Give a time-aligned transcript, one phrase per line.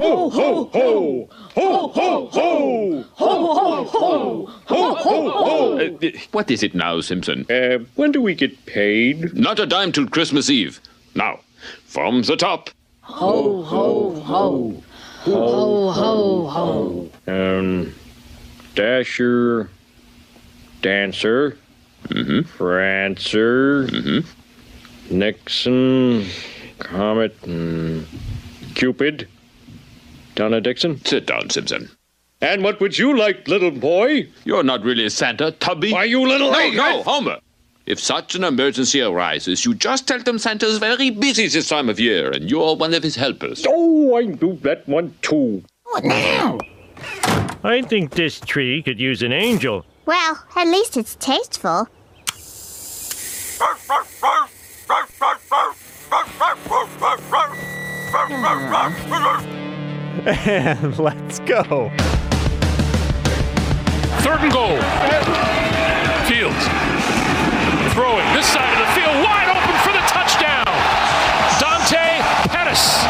[0.00, 1.28] Ho, ho, ho!
[1.54, 3.04] Ho, ho, ho!
[3.14, 4.46] Ho, ho, ho!
[4.66, 5.78] Ho, ho, ho!
[5.78, 7.46] Uh, what is it now, Simpson?
[7.50, 9.34] Uh, when do we get paid?
[9.34, 10.80] Not a dime till Christmas Eve.
[11.14, 11.40] Now,
[11.86, 12.70] from the top.
[13.02, 14.82] Ho, ho, ho.
[15.22, 17.10] Ho, ho, ho.
[17.26, 17.94] Um,
[18.74, 19.68] Dasher,
[20.82, 21.56] Dancer,
[22.08, 22.42] Mm-hmm.
[22.56, 25.18] Prancer, Mm-hmm.
[25.18, 26.24] Nixon,
[26.78, 28.06] Comet, and
[28.76, 29.26] Cupid.
[30.38, 31.04] Donna Dixon.
[31.04, 31.90] Sit down, Simpson.
[32.40, 34.28] And what would you like, little boy?
[34.44, 35.90] You're not really Santa, Tubby.
[35.92, 37.38] Why, you little No, egg- no, Homer.
[37.86, 41.98] If such an emergency arises, you just tell them Santa's very busy this time of
[41.98, 43.64] year, and you're one of his helpers.
[43.68, 45.64] Oh, I do that one too.
[45.82, 46.58] What now?
[47.64, 49.84] I think this tree could use an angel.
[50.06, 51.88] Well, at least it's tasteful.
[60.26, 61.90] And let's go.
[64.22, 64.76] Third and goal.
[66.26, 66.64] Fields.
[67.94, 70.64] Throwing this side of the field, wide open for the touchdown.
[71.60, 73.04] Dante Pettis.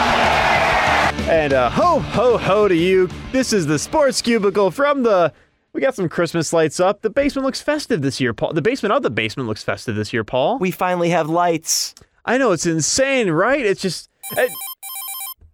[1.28, 3.08] And uh, ho, ho, ho to you.
[3.32, 5.32] This is the Sports Cubicle from the.
[5.72, 7.02] We got some Christmas lights up.
[7.02, 8.52] The basement looks festive this year, Paul.
[8.54, 10.58] The basement of the basement looks festive this year, Paul.
[10.58, 11.94] We finally have lights.
[12.24, 13.64] I know it's insane, right?
[13.64, 14.08] It's just.
[14.36, 14.48] eh,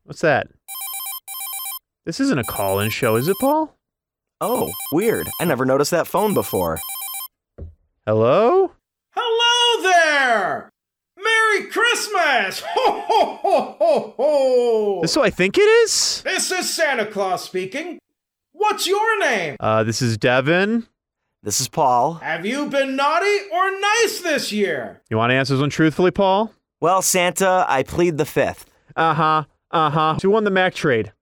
[0.04, 0.48] what's that?
[2.06, 3.74] This isn't a call-in show, is it, Paul?
[4.38, 5.26] Oh, weird.
[5.40, 6.78] I never noticed that phone before.
[8.06, 8.72] Hello?
[9.16, 10.70] Hello there!
[11.16, 12.60] Merry Christmas!
[12.66, 14.98] Ho, ho, ho, ho, ho!
[15.00, 16.20] This who I think it is?
[16.22, 17.98] This is Santa Claus speaking.
[18.52, 19.56] What's your name?
[19.58, 20.86] Uh, this is Devin.
[21.42, 22.14] This is Paul.
[22.14, 25.00] Have you been naughty or nice this year?
[25.08, 26.52] You want to answer this one truthfully, Paul?
[26.82, 28.66] Well, Santa, I plead the fifth.
[28.94, 29.44] Uh huh.
[29.70, 30.18] Uh huh.
[30.20, 31.14] Who won the Mack trade?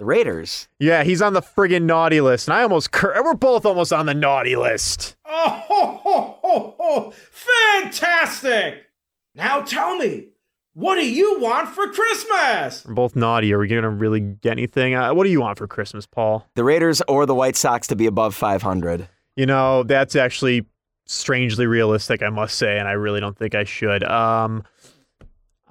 [0.00, 0.66] The Raiders.
[0.78, 4.06] Yeah, he's on the friggin' naughty list, and I almost cur- we're both almost on
[4.06, 5.14] the naughty list.
[5.26, 7.12] Oh, ho, ho, ho, ho!
[7.30, 8.86] Fantastic!
[9.34, 10.28] Now tell me,
[10.72, 12.82] what do you want for Christmas?
[12.86, 13.52] We're both naughty.
[13.52, 14.94] Are we gonna really get anything?
[14.94, 16.48] Uh, what do you want for Christmas, Paul?
[16.54, 19.06] The Raiders or the White Sox to be above 500.
[19.36, 20.64] You know, that's actually
[21.04, 24.02] strangely realistic, I must say, and I really don't think I should.
[24.04, 24.64] Um,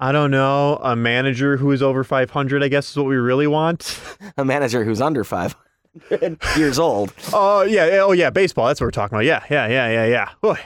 [0.02, 0.80] I don't know.
[0.82, 4.00] A manager who is over 500, I guess, is what we really want.
[4.38, 7.12] A manager who's under 500 years old.
[7.34, 8.66] Oh yeah, yeah, oh yeah, baseball.
[8.66, 9.26] That's what we're talking about.
[9.26, 10.30] Yeah, yeah, yeah, yeah, yeah.
[10.40, 10.58] Boy,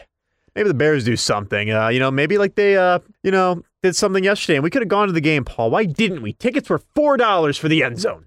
[0.54, 1.72] maybe the Bears do something.
[1.72, 4.82] Uh, you know, maybe like they, uh, you know, did something yesterday, and we could
[4.82, 5.70] have gone to the game, Paul.
[5.70, 6.32] Why didn't we?
[6.34, 8.26] Tickets were four dollars for the end zone.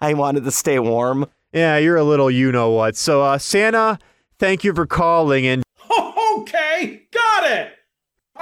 [0.00, 1.26] I wanted to stay warm.
[1.52, 2.96] Yeah, you're a little, you know what.
[2.96, 3.98] So, uh, Santa,
[4.38, 5.62] thank you for calling, and
[6.38, 7.72] Okay, got it!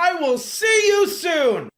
[0.01, 1.69] I will see you soon!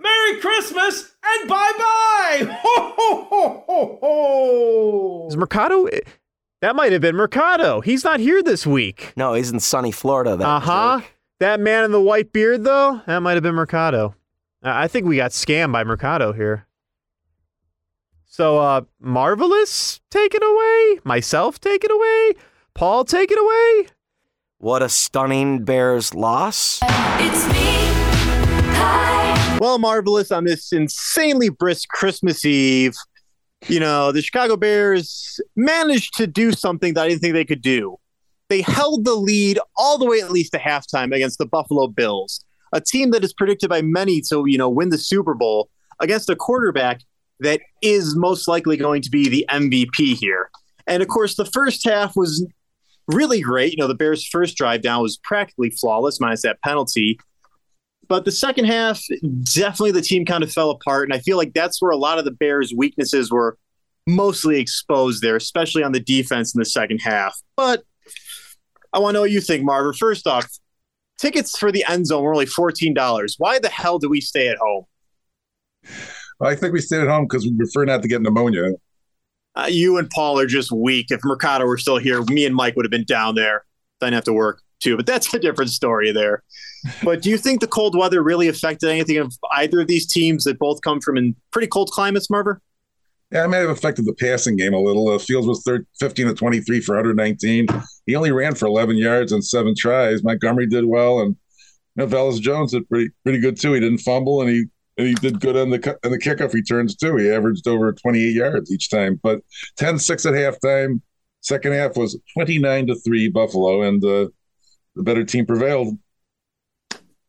[0.00, 2.58] Merry Christmas and bye bye!
[2.62, 5.26] Ho, ho, ho, ho, ho!
[5.28, 5.86] is Mercado?
[6.60, 7.80] That might have been Mercado.
[7.80, 9.12] He's not here this week.
[9.16, 10.36] No, he's in sunny Florida.
[10.36, 11.00] That Uh huh.
[11.38, 14.16] That man in the white beard, though, that might have been Mercado.
[14.60, 16.66] I I think we got scammed by Mercado here.
[18.24, 21.00] So, uh, Marvelous, take it away.
[21.04, 22.42] Myself, take it away.
[22.74, 23.88] Paul, take it away.
[24.60, 26.80] What a stunning Bears loss.
[29.60, 32.94] Well, marvelous on this insanely brisk Christmas Eve.
[33.68, 37.62] You know, the Chicago Bears managed to do something that I didn't think they could
[37.62, 37.98] do.
[38.48, 42.44] They held the lead all the way at least to halftime against the Buffalo Bills,
[42.72, 45.70] a team that is predicted by many to, you know, win the Super Bowl
[46.00, 47.02] against a quarterback
[47.38, 50.50] that is most likely going to be the MVP here.
[50.88, 52.44] And of course, the first half was
[53.08, 53.72] really great.
[53.72, 57.18] You know, the Bears' first drive down was practically flawless, minus that penalty.
[58.06, 59.02] But the second half,
[59.54, 61.08] definitely the team kind of fell apart.
[61.08, 63.58] And I feel like that's where a lot of the Bears' weaknesses were
[64.06, 67.36] mostly exposed there, especially on the defense in the second half.
[67.56, 67.82] But
[68.92, 69.92] I want to know what you think, Marvin.
[69.92, 70.48] First off,
[71.18, 73.34] tickets for the end zone were only $14.
[73.36, 74.84] Why the hell do we stay at home?
[76.40, 78.72] I think we stayed at home because we prefer not to get pneumonia.
[79.58, 81.06] Uh, you and Paul are just weak.
[81.10, 83.64] If Mercado were still here, me and Mike would have been down there.
[84.00, 84.96] Then have to work too.
[84.96, 86.44] But that's a different story there.
[87.02, 90.44] but do you think the cold weather really affected anything of either of these teams
[90.44, 92.58] that both come from in pretty cold climates, Marver?
[93.32, 95.08] Yeah, it may have affected the passing game a little.
[95.08, 97.66] Uh, Fields was thir 15 to 23 for 119.
[98.06, 100.22] He only ran for 11 yards and seven tries.
[100.22, 101.36] Montgomery did well, and
[101.96, 103.72] you know, Velus Jones did pretty pretty good too.
[103.72, 104.64] He didn't fumble, and he
[104.98, 107.16] and he did good on the on the kickoff returns too.
[107.16, 109.18] He averaged over 28 yards each time.
[109.22, 109.40] But
[109.78, 111.00] 10-6 at halftime.
[111.40, 114.28] Second half was 29 to three Buffalo, and uh,
[114.96, 115.96] the better team prevailed.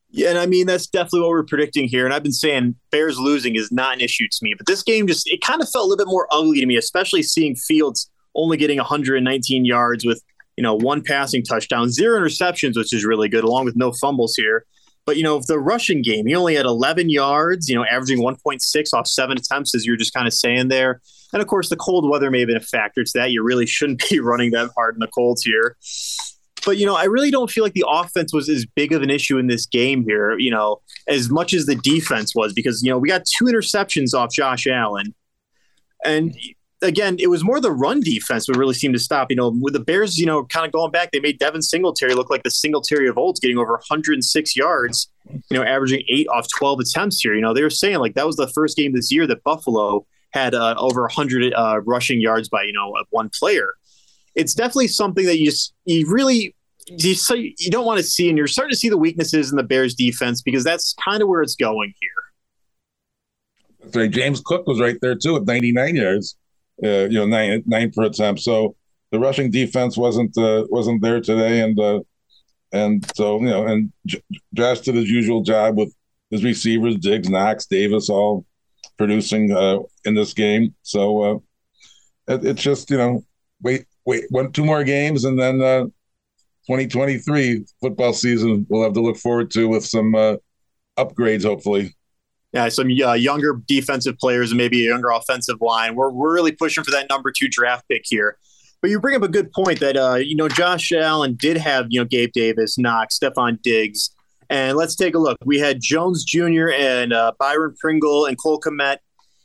[0.10, 2.06] Yeah, and I mean that's definitely what we're predicting here.
[2.06, 5.06] And I've been saying Bears losing is not an issue to me, but this game
[5.06, 8.10] just it kind of felt a little bit more ugly to me, especially seeing Fields
[8.34, 10.24] only getting 119 yards with
[10.58, 14.36] you know one passing touchdown, zero interceptions, which is really good, along with no fumbles
[14.36, 14.66] here.
[15.10, 18.94] But you know the rushing game, he only had 11 yards, you know, averaging 1.6
[18.94, 21.02] off seven attempts, as you're just kind of saying there.
[21.34, 23.32] And of course, the cold weather may have been a factor to that.
[23.32, 25.78] You really shouldn't be running that hard in the colds here.
[26.64, 29.10] But you know, I really don't feel like the offense was as big of an
[29.10, 30.38] issue in this game here.
[30.38, 34.14] You know, as much as the defense was, because you know we got two interceptions
[34.14, 35.16] off Josh Allen,
[36.06, 36.38] and
[36.82, 39.30] again, it was more the run defense that really seemed to stop.
[39.30, 42.14] You know, with the Bears, you know, kind of going back, they made Devin Singletary
[42.14, 45.12] look like the Singletary of old, getting over 106 yards.
[45.30, 47.36] You know, averaging eight off 12 attempts here.
[47.36, 50.06] You know, they were saying like that was the first game this year that Buffalo
[50.32, 53.74] had uh, over 100 uh, rushing yards by you know one player
[54.36, 56.56] it's definitely something that you just you really
[56.88, 57.16] you,
[57.58, 59.94] you don't want to see, and you're starting to see the weaknesses in the Bears
[59.94, 63.92] defense because that's kind of where it's going here.
[63.92, 66.36] So James Cook was right there too at 99 yards,
[66.84, 68.42] uh, you know, nine nine per attempt.
[68.42, 68.76] So
[69.12, 72.02] the rushing defense wasn't uh, wasn't there today, and uh,
[72.72, 74.24] and so you know, and J-
[74.54, 75.94] Josh did his usual job with
[76.30, 78.46] his receivers, Diggs, Knox, Davis, all
[78.98, 80.76] producing uh, in this game.
[80.84, 83.24] So uh, it, it's just you know,
[83.62, 85.84] wait wait one two more games and then uh,
[86.66, 90.36] 2023 football season we'll have to look forward to with some uh,
[90.98, 91.96] upgrades hopefully
[92.52, 95.96] yeah, some uh, younger defensive players and maybe a younger offensive line.
[95.96, 98.38] We're, we're really pushing for that number two draft pick here.
[98.82, 101.88] But you bring up a good point that, uh, you know, Josh Allen did have,
[101.90, 104.12] you know, Gabe Davis, Knox, Stefon Diggs.
[104.50, 105.38] And let's take a look.
[105.46, 106.70] We had Jones Jr.
[106.72, 108.98] and uh, Byron Pringle and Cole Kmet.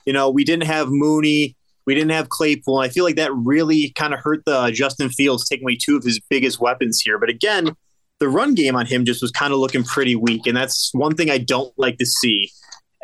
[0.06, 1.56] You know, we didn't have Mooney.
[1.86, 2.78] We didn't have Claypool.
[2.78, 6.04] I feel like that really kind of hurt the Justin Fields taking away two of
[6.04, 7.18] his biggest weapons here.
[7.18, 7.76] But again,
[8.20, 10.46] the run game on him just was kind of looking pretty weak.
[10.46, 12.50] And that's one thing I don't like to see.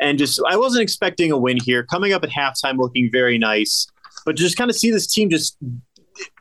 [0.01, 1.83] And just, I wasn't expecting a win here.
[1.83, 3.87] Coming up at halftime looking very nice.
[4.25, 5.57] But just kind of see this team just,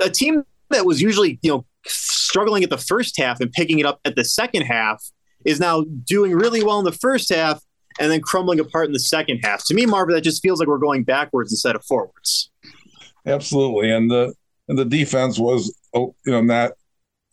[0.03, 3.87] a team that was usually, you know, struggling at the first half and picking it
[3.87, 5.03] up at the second half
[5.45, 7.63] is now doing really well in the first half
[7.99, 9.65] and then crumbling apart in the second half.
[9.67, 12.51] To me, Marvin, that just feels like we're going backwards instead of forwards.
[13.27, 14.35] Absolutely, and the
[14.69, 16.73] and the defense was oh, you know not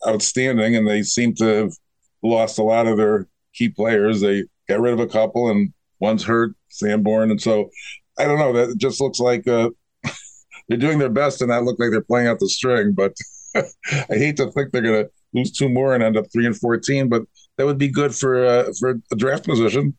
[0.06, 1.72] outstanding, and they seem to have
[2.22, 4.20] lost a lot of their key players.
[4.20, 7.70] They got rid of a couple, and one's hurt, Sanborn, and so
[8.18, 8.52] I don't know.
[8.52, 9.70] That just looks like uh,
[10.68, 12.92] they're doing their best, and that look like they're playing out the string.
[12.92, 13.14] But
[13.54, 13.64] I
[14.10, 17.08] hate to think they're going to lose two more and end up three and fourteen,
[17.08, 17.22] but
[17.56, 19.96] that would be good for uh, for a draft position.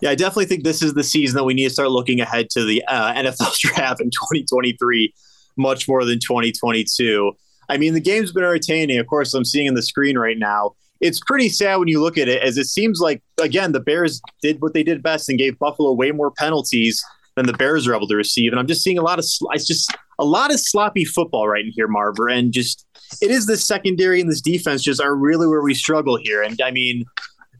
[0.00, 2.48] Yeah, I definitely think this is the season that we need to start looking ahead
[2.50, 5.12] to the uh, NFL draft in 2023
[5.56, 7.32] much more than 2022.
[7.68, 8.98] I mean, the game's been entertaining.
[8.98, 10.72] Of course, I'm seeing in the screen right now.
[11.00, 14.20] It's pretty sad when you look at it, as it seems like, again, the Bears
[14.42, 17.02] did what they did best and gave Buffalo way more penalties
[17.36, 18.52] than the Bears are able to receive.
[18.52, 21.64] And I'm just seeing a lot of, it's just a lot of sloppy football right
[21.64, 22.30] in here, Marver.
[22.30, 22.86] And just,
[23.22, 26.42] it is this secondary and this defense just are really where we struggle here.
[26.42, 27.04] And I mean,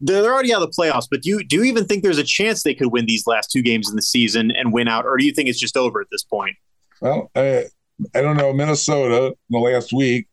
[0.02, 2.24] they're already out of the playoffs, but do you, do you even think there's a
[2.24, 5.18] chance they could win these last two games in the season and win out, or
[5.18, 6.56] do you think it's just over at this point?
[7.02, 7.66] Well, I,
[8.14, 8.52] I don't know.
[8.52, 10.26] Minnesota in the last week,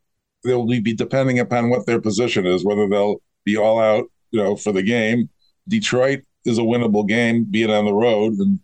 [0.48, 4.56] they'll be depending upon what their position is, whether they'll be all out, you know,
[4.56, 5.30] for the game.
[5.68, 8.60] Detroit is a winnable game, be it on the road, and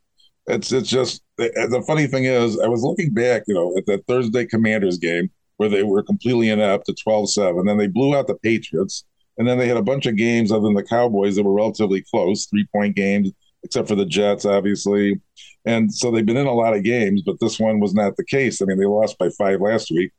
[0.48, 4.06] it's it's just the funny thing is, I was looking back, you know, at that
[4.08, 8.36] Thursday Commanders game where they were completely inept at 12-7, then they blew out the
[8.36, 9.06] Patriots
[9.38, 12.04] and then they had a bunch of games other than the Cowboys that were relatively
[12.12, 13.32] close, three point games,
[13.64, 15.20] except for the Jets, obviously.
[15.66, 18.26] And so they've been in a lot of games, but this one was not the
[18.26, 18.62] case.
[18.62, 20.12] I mean, they lost by five last week.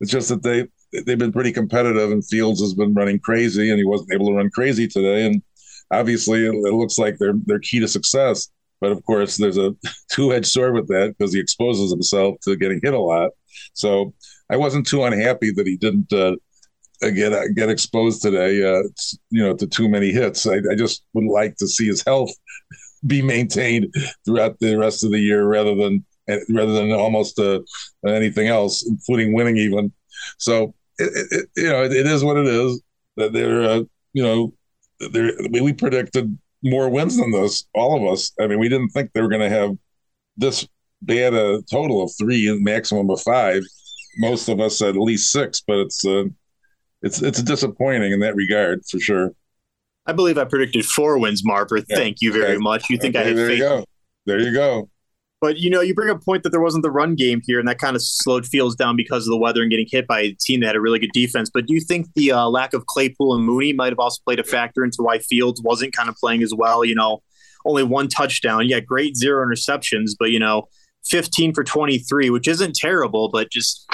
[0.00, 0.68] It's just that they
[1.02, 4.34] they've been pretty competitive, and Fields has been running crazy, and he wasn't able to
[4.34, 5.26] run crazy today.
[5.26, 5.42] And
[5.90, 8.48] obviously, it, it looks like they're they're key to success.
[8.80, 9.74] But of course, there's a
[10.10, 13.30] two-edged sword with that because he exposes himself to getting hit a lot.
[13.72, 14.14] So
[14.50, 16.36] I wasn't too unhappy that he didn't uh,
[17.00, 18.62] get uh, get exposed today.
[18.62, 18.82] Uh,
[19.30, 20.46] you know, to too many hits.
[20.46, 22.30] I, I, just would like to see his health
[23.06, 23.92] be maintained
[24.24, 26.04] throughout the rest of the year, rather than
[26.48, 27.60] rather than almost uh,
[28.06, 29.92] anything else, including winning even.
[30.38, 32.80] So it, it, you know, it, it is what it is.
[33.16, 33.82] That they're uh,
[34.12, 34.52] you know,
[35.10, 37.64] they're, we predicted more wins than this.
[37.74, 38.32] All of us.
[38.40, 39.76] I mean, we didn't think they were going to have
[40.36, 40.66] this
[41.02, 43.62] bad a total of three maximum of five.
[44.18, 46.24] Most of us at least six, but it's uh,
[47.02, 49.32] it's it's disappointing in that regard for sure.
[50.06, 51.82] I believe I predicted four wins, Marper.
[51.88, 51.96] Yeah.
[51.96, 52.58] Thank you very okay.
[52.58, 52.90] much.
[52.90, 53.58] You think okay, I had there faith?
[53.58, 53.84] You go.
[54.26, 54.88] There you go.
[55.44, 57.58] But you know, you bring up a point that there wasn't the run game here,
[57.58, 60.20] and that kind of slowed Fields down because of the weather and getting hit by
[60.20, 61.50] a team that had a really good defense.
[61.52, 64.40] But do you think the uh, lack of Claypool and Mooney might have also played
[64.40, 66.82] a factor into why Fields wasn't kind of playing as well?
[66.82, 67.22] You know,
[67.66, 70.66] only one touchdown, yeah, great zero interceptions, but you know,
[71.04, 73.86] 15 for 23, which isn't terrible, but just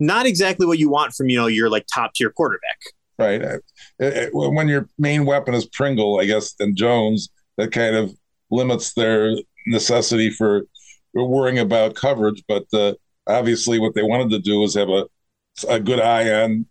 [0.00, 2.78] not exactly what you want from you know your like top tier quarterback.
[3.18, 3.60] Right.
[4.32, 8.16] When your main weapon is Pringle, I guess, and Jones, that kind of
[8.50, 10.62] limits their necessity for
[11.14, 12.42] worrying about coverage.
[12.48, 12.94] But uh,
[13.26, 15.06] obviously, what they wanted to do was have a
[15.68, 16.66] a good eye on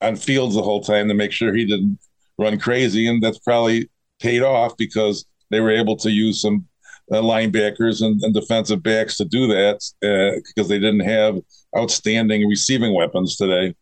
[0.00, 1.98] on Fields the whole time to make sure he didn't
[2.38, 3.88] run crazy, and that's probably
[4.20, 6.66] paid off because they were able to use some
[7.12, 11.38] uh, linebackers and, and defensive backs to do that uh, because they didn't have
[11.76, 13.74] outstanding receiving weapons today.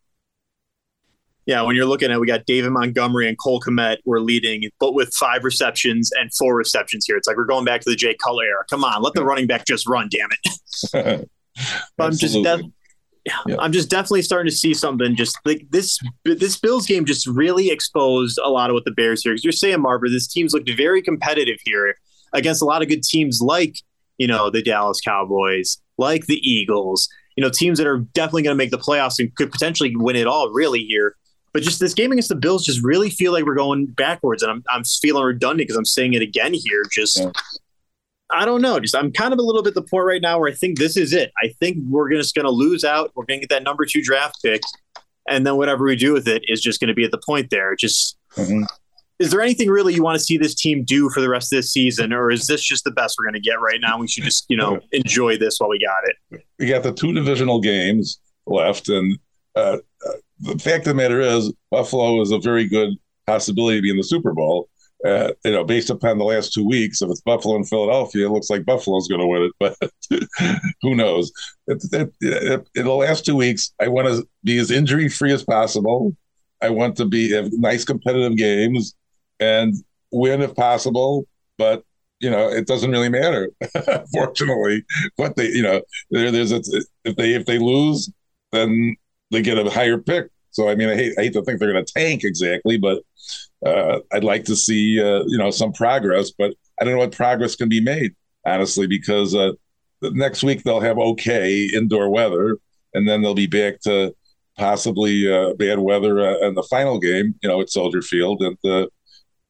[1.47, 4.95] Yeah, when you're looking at, we got David Montgomery and Cole Kmet were leading, but
[4.95, 7.17] with five receptions and four receptions here.
[7.17, 8.65] It's like we're going back to the Jay Cutler era.
[8.71, 11.29] Come on, let the running back just run, damn it.
[11.97, 12.61] but I'm just, def-
[13.25, 15.15] yeah, I'm just definitely starting to see something.
[15.17, 19.23] Just like this, this Bills game just really exposed a lot of what the Bears
[19.23, 19.33] here.
[19.33, 21.97] Because you're saying, Marver, this team's looked very competitive here
[22.33, 23.77] against a lot of good teams, like
[24.19, 27.09] you know the Dallas Cowboys, like the Eagles.
[27.37, 30.17] You know, teams that are definitely going to make the playoffs and could potentially win
[30.17, 30.51] it all.
[30.51, 31.17] Really here.
[31.53, 34.51] But just this game against the Bills just really feel like we're going backwards, and
[34.51, 36.85] I'm I'm feeling redundant because I'm saying it again here.
[36.91, 37.31] Just yeah.
[38.33, 38.81] I don't know.
[38.81, 40.97] Just I'm kind of a little bit the point right now where I think this
[40.97, 41.31] is it.
[41.43, 43.13] I think we're just going to lose out.
[43.15, 44.63] We're going to get that number two draft pick,
[45.29, 47.51] and then whatever we do with it is just going to be at the point
[47.51, 47.77] there.
[47.77, 48.65] Just mm-hmm.
[49.19, 51.59] is there anything really you want to see this team do for the rest of
[51.59, 53.99] this season, or is this just the best we're going to get right now?
[53.99, 56.47] We should just you know enjoy this while we got it.
[56.59, 59.19] We got the two divisional games left, and
[59.55, 59.79] uh,
[60.43, 62.95] the fact of the matter is, Buffalo is a very good
[63.27, 64.69] possibility to be in the Super Bowl.
[65.05, 68.31] Uh, you know, based upon the last two weeks, if it's Buffalo and Philadelphia, it
[68.31, 71.33] looks like Buffalo's going to win it, but who knows?
[71.67, 75.33] It, it, it, in the last two weeks, I want to be as injury free
[75.33, 76.17] as possible.
[76.61, 78.95] I want to be have nice competitive games
[79.41, 79.75] and
[80.13, 81.27] win if possible,
[81.59, 81.83] but
[82.21, 83.51] you know, it doesn't really matter.
[84.15, 84.85] Fortunately,
[85.17, 85.83] what they, you know,
[86.13, 86.63] there, there's a,
[87.05, 88.09] if they if they lose,
[88.53, 88.95] then
[89.33, 90.29] they get a higher pick.
[90.51, 93.03] So I mean, I hate, I hate to think they're going to tank exactly, but
[93.65, 96.31] uh, I'd like to see uh, you know some progress.
[96.31, 98.15] But I don't know what progress can be made
[98.47, 99.53] honestly because uh,
[100.03, 102.59] next week they'll have okay indoor weather,
[102.95, 104.15] and then they'll be back to
[104.59, 107.35] possibly uh, bad weather uh, in the final game.
[107.43, 108.87] You know, at Soldier Field, and uh,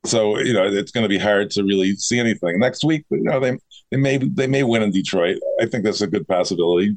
[0.04, 3.04] so you know it's going to be hard to really see anything next week.
[3.10, 3.58] You know, they
[3.90, 5.38] they may they may win in Detroit.
[5.60, 6.96] I think that's a good possibility.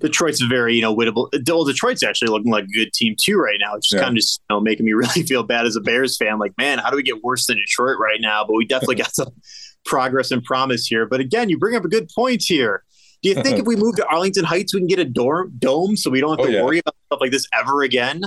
[0.00, 1.28] Detroit's very, you know, winnable.
[1.46, 3.74] Well, Detroit's actually looking like a good team too right now.
[3.74, 4.04] It's just yeah.
[4.04, 6.38] kind of just, you know, making me really feel bad as a Bears fan.
[6.38, 8.44] Like, man, how do we get worse than Detroit right now?
[8.44, 9.30] But we definitely got some
[9.84, 11.06] progress and promise here.
[11.06, 12.82] But again, you bring up a good point here.
[13.22, 15.96] Do you think if we move to Arlington Heights, we can get a dorm, dome
[15.96, 16.64] so we don't have to oh, yeah.
[16.64, 18.22] worry about stuff like this ever again?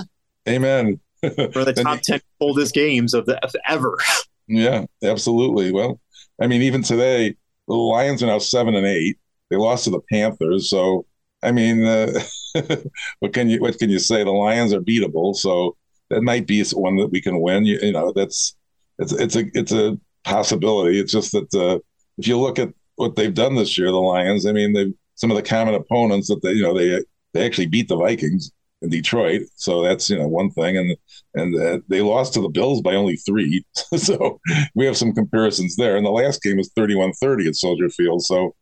[0.48, 1.00] Amen.
[1.20, 3.98] For the top 10 coldest games of the of ever.
[4.46, 5.72] Yeah, absolutely.
[5.72, 6.00] Well,
[6.38, 7.34] I mean, even today,
[7.66, 9.16] the Lions are now seven and eight.
[9.50, 10.68] They lost to the Panthers.
[10.68, 11.06] So
[11.44, 12.12] I mean, uh,
[13.20, 14.24] what can you what can you say?
[14.24, 15.76] The Lions are beatable, so
[16.10, 17.64] that might be one that we can win.
[17.64, 18.56] You, you know, that's
[18.98, 20.98] it's it's a it's a possibility.
[20.98, 21.78] It's just that uh,
[22.18, 24.46] if you look at what they've done this year, the Lions.
[24.46, 27.66] I mean, they some of the common opponents that they you know they they actually
[27.66, 28.50] beat the Vikings
[28.82, 30.96] in Detroit, so that's you know one thing, and
[31.34, 33.64] and uh, they lost to the Bills by only three,
[33.96, 34.40] so
[34.74, 35.96] we have some comparisons there.
[35.96, 38.54] And the last game was 31-30 at Soldier Field, so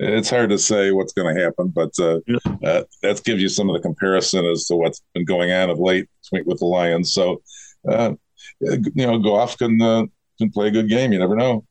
[0.00, 2.20] it's hard to say what's going to happen, but uh,
[2.64, 5.78] uh, that gives you some of the comparison as to what's been going on of
[5.78, 7.12] late with the Lions.
[7.12, 7.42] So,
[7.86, 8.14] uh,
[8.60, 10.06] you know, Goff can uh,
[10.38, 11.12] can play a good game.
[11.12, 11.64] You never know.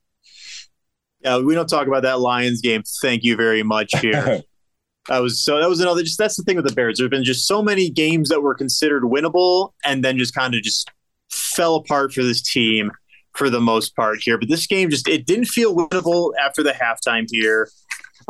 [1.22, 2.82] Yeah, we don't talk about that Lions game.
[3.02, 3.90] Thank you very much.
[4.00, 4.42] Here,
[5.08, 5.60] that was so.
[5.60, 6.02] That was another.
[6.02, 6.98] Just that's the thing with the Bears.
[6.98, 10.54] There have been just so many games that were considered winnable, and then just kind
[10.54, 10.88] of just
[11.30, 12.92] fell apart for this team
[13.34, 14.38] for the most part here.
[14.38, 17.68] But this game just it didn't feel winnable after the halftime here.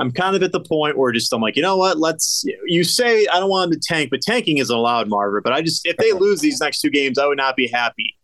[0.01, 1.99] I'm kind of at the point where just I'm like, you know what?
[1.99, 2.45] Let's.
[2.65, 5.45] You say I don't want them to tank, but tanking isn't allowed, Margaret.
[5.45, 8.17] But I just if they lose these next two games, I would not be happy.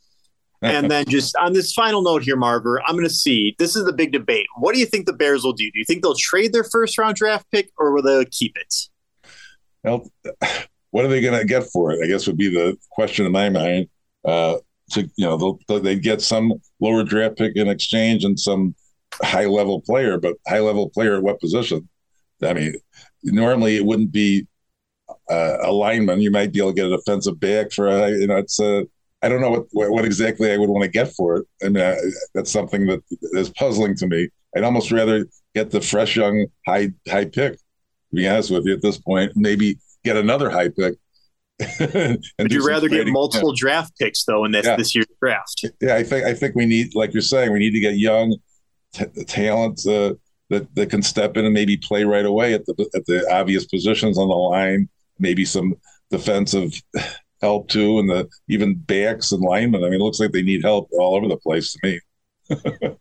[0.62, 3.54] and then just on this final note here, Marver, I'm going to see.
[3.59, 4.47] This is the big debate.
[4.56, 5.71] What do you think the Bears will do?
[5.71, 8.75] Do you think they'll trade their first round draft pick, or will they keep it?
[9.85, 10.11] Well,
[10.90, 12.02] what are they going to get for it?
[12.02, 13.88] I guess would be the question in my mind.
[14.25, 14.56] Uh,
[14.92, 18.75] to you know, they'll, they get some lower draft pick in exchange and some
[19.23, 21.88] high level player, but high level player at what position?
[22.42, 22.75] I mean,
[23.23, 24.46] normally it wouldn't be
[25.30, 26.20] uh, a lineman.
[26.20, 28.87] You might be able to get a defensive back for a, you know, it's a,
[29.23, 31.46] I don't know what, what, exactly I would want to get for it.
[31.64, 31.96] I mean, I,
[32.35, 34.28] that's something that is puzzling to me.
[34.56, 37.54] I'd almost rather get the fresh young high high pick.
[37.54, 40.94] To be honest with you, at this point, maybe get another high pick.
[41.80, 44.76] and Would you rather get multiple draft picks though in this Yeah.
[44.76, 45.64] this year's draft?
[45.80, 48.37] Yeah, I think I think we need, like you're saying, we need to get young
[48.96, 50.14] t- talent uh,
[50.50, 53.64] that that can step in and maybe play right away at the at the obvious
[53.66, 54.88] positions on the line.
[55.18, 55.74] Maybe some
[56.10, 56.72] defensive
[57.42, 59.82] help too, and the even backs and linemen.
[59.84, 62.00] I mean, it looks like they need help all over the place to me.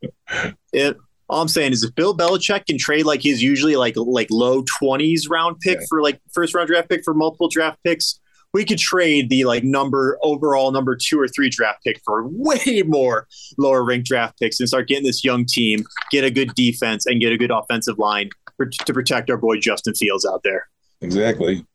[0.74, 0.98] It,
[1.30, 4.64] all I'm saying is if Bill Belichick can trade like his usually like like low
[4.80, 5.86] twenties round pick Yeah.
[5.88, 8.20] for like first round draft pick for multiple draft picks,
[8.56, 12.84] we could trade the like number overall number two or three draft pick for way
[12.86, 17.06] more lower ranked draft picks and start getting this young team, get a good defense
[17.06, 20.70] and get a good offensive line for, to protect our boy Justin Fields out there.
[21.02, 21.66] Exactly.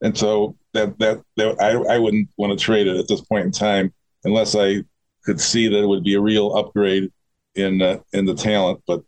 [0.00, 3.44] And so that that, that I, I wouldn't want to trade it at this point
[3.44, 3.92] in time
[4.24, 4.84] unless I
[5.26, 7.12] could see that it would be a real upgrade
[7.56, 8.80] in uh, in the talent.
[8.86, 9.02] But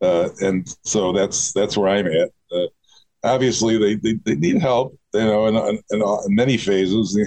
[0.00, 2.30] uh, and so that's that's where I'm at.
[2.52, 2.68] Uh,
[3.24, 7.18] obviously, they, they they need help, you know, in, in, in, many phases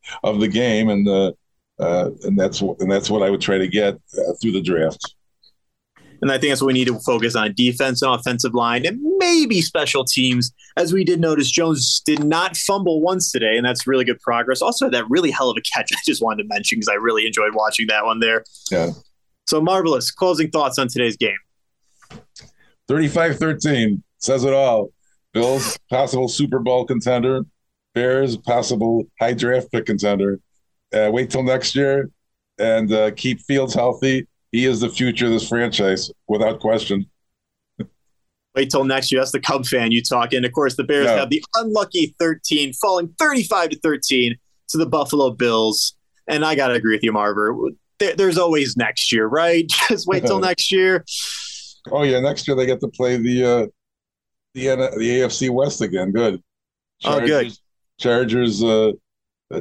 [0.22, 1.32] of the game, and uh,
[1.78, 5.14] uh, and that's and that's what I would try to get uh, through the draft.
[6.22, 9.00] And I think that's what we need to focus on defense and offensive line and
[9.18, 10.52] maybe special teams.
[10.76, 14.62] As we did notice, Jones did not fumble once today, and that's really good progress.
[14.62, 17.26] Also, that really hell of a catch I just wanted to mention because I really
[17.26, 18.44] enjoyed watching that one there.
[18.70, 18.90] Yeah.
[19.48, 20.12] So marvelous.
[20.12, 21.36] Closing thoughts on today's game.
[22.88, 24.92] 35-13 says it all.
[25.32, 27.42] Bills possible Super Bowl contender.
[27.94, 30.40] Bears possible high draft pick contender.
[30.94, 32.10] Uh, wait till next year
[32.58, 34.26] and uh, keep Fields healthy.
[34.50, 37.06] He is the future of this franchise without question.
[38.54, 39.20] Wait till next year.
[39.22, 40.34] That's the Cub fan you talk.
[40.34, 41.16] And of course, the Bears Yeah.
[41.20, 44.36] have the unlucky 13, falling 35 to 13
[44.68, 45.94] to the Buffalo Bills.
[46.28, 47.70] And I got to agree with you, Marver.
[47.98, 49.66] There, there's always next year, right?
[49.88, 51.02] Just wait till next year.
[51.90, 53.66] Oh yeah, next year they get to play the uh,
[54.54, 54.66] the
[54.96, 56.12] the AFC West again.
[56.12, 56.42] Good.
[57.04, 57.52] Oh, good.
[57.98, 58.92] Chargers, uh,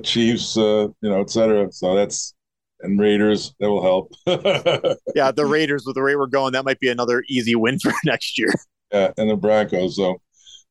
[0.04, 1.72] Chiefs, uh, you know, et cetera.
[1.72, 2.34] So that's
[2.82, 4.14] and Raiders that will help.
[5.16, 7.92] Yeah, the Raiders, with the way we're going, that might be another easy win for
[8.06, 8.54] next year.
[8.92, 9.96] Yeah, and the Broncos.
[9.96, 10.22] So,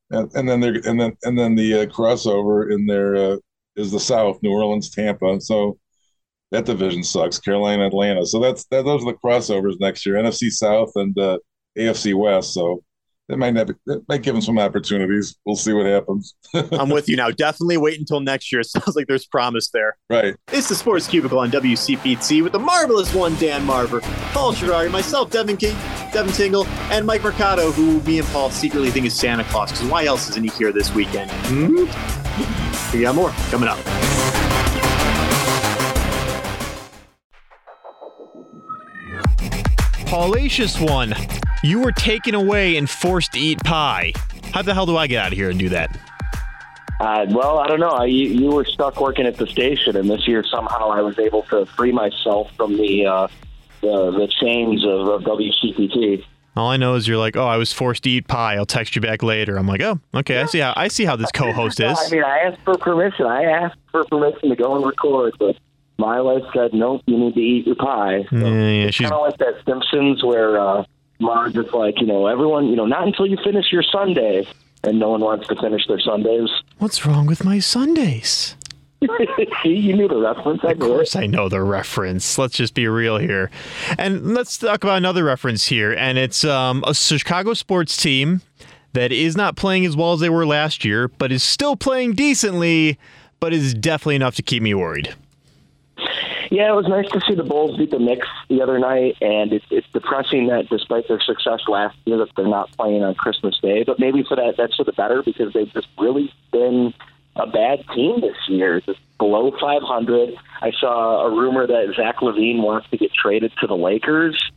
[0.09, 3.37] and, and then they're and then and then the uh, crossover in there uh,
[3.75, 5.39] is the South, New Orleans, Tampa.
[5.41, 5.77] So
[6.51, 7.39] that division sucks.
[7.39, 8.25] Carolina, Atlanta.
[8.25, 8.85] So that's that.
[8.85, 10.15] Those are the crossovers next year.
[10.15, 11.37] NFC South and uh,
[11.77, 12.53] AFC West.
[12.53, 12.83] So
[13.31, 15.37] that might not be, that might give him some opportunities.
[15.45, 16.35] We'll see what happens.
[16.73, 17.31] I'm with you now.
[17.31, 18.59] Definitely wait until next year.
[18.59, 19.97] It sounds like there's promise there.
[20.09, 20.35] right.
[20.51, 24.01] It's the Sports Cubicle on WCPT with the marvelous one, Dan Marver,
[24.33, 25.75] Paul Sherrari, myself, Devin King,
[26.11, 29.87] Devin Tingle, and Mike Mercado, who me and Paul secretly think is Santa Claus, because
[29.87, 31.31] why else isn't he here this weekend?
[31.31, 31.85] Hmm?
[32.93, 34.10] We got more coming up.
[40.11, 41.15] Paulacious one,
[41.63, 44.11] you were taken away and forced to eat pie.
[44.53, 45.97] How the hell do I get out of here and do that?
[46.99, 47.91] Uh, well, I don't know.
[47.91, 51.17] I, you, you were stuck working at the station, and this year somehow I was
[51.17, 53.27] able to free myself from the uh,
[53.79, 56.25] the, the chains of, of WCPT.
[56.57, 58.55] All I know is you're like, oh, I was forced to eat pie.
[58.55, 59.55] I'll text you back later.
[59.55, 60.41] I'm like, oh, okay.
[60.41, 61.97] I see how I see how this co-host is.
[61.97, 63.27] I mean, I asked for permission.
[63.27, 65.55] I asked for permission to go and record, but
[66.01, 68.25] my wife said, nope, you need to eat your pie.
[68.29, 70.83] So Yeah, yeah, kind of like that Simpsons where uh,
[71.19, 74.47] Marge is like, you know, everyone, you know, not until you finish your Sunday,
[74.83, 76.49] and no one wants to finish their Sundays.
[76.79, 78.55] What's wrong with my Sundays?
[79.63, 80.61] See, you knew the reference.
[80.63, 80.79] I Of it.
[80.79, 82.37] course, I know the reference.
[82.37, 83.51] Let's just be real here,
[83.97, 85.93] and let's talk about another reference here.
[85.93, 88.41] And it's um, a Chicago sports team
[88.93, 92.13] that is not playing as well as they were last year, but is still playing
[92.13, 92.97] decently,
[93.39, 95.15] but is definitely enough to keep me worried.
[96.51, 99.53] Yeah, it was nice to see the Bulls beat the Knicks the other night, and
[99.53, 103.57] it's it's depressing that despite their success last year, that they're not playing on Christmas
[103.61, 103.85] Day.
[103.85, 106.93] But maybe for that, that's for the better because they've just really been
[107.37, 110.35] a bad team this year, just below 500.
[110.61, 114.51] I saw a rumor that Zach LaVine wants to get traded to the Lakers,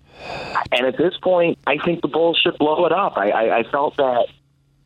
[0.72, 3.16] and at this point, I think the Bulls should blow it up.
[3.16, 4.26] I, I, I felt that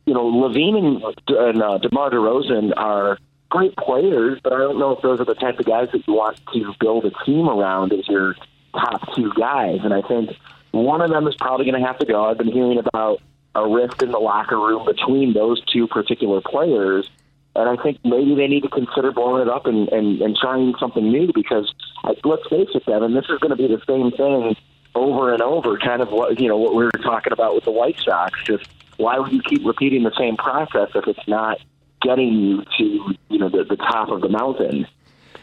[0.05, 3.17] you know LaVine and, and uh, DeMar DeRozan are
[3.49, 6.13] great players, but I don't know if those are the type of guys that you
[6.13, 8.35] want to build a team around as your
[8.73, 9.79] top two guys.
[9.83, 10.31] And I think
[10.71, 12.25] one of them is probably going to have to go.
[12.25, 13.21] I've been hearing about
[13.55, 17.09] a rift in the locker room between those two particular players.
[17.55, 20.75] And I think maybe they need to consider blowing it up and, and, and trying
[20.79, 24.11] something new because uh, let's face it, Devin, this is going to be the same
[24.11, 24.55] thing
[24.95, 27.71] over and over, kind of what you know what we were talking about with the
[27.71, 28.39] White Sox.
[28.43, 31.59] Just why would you keep repeating the same process if it's not
[32.01, 34.87] getting you to you know the, the top of the mountain?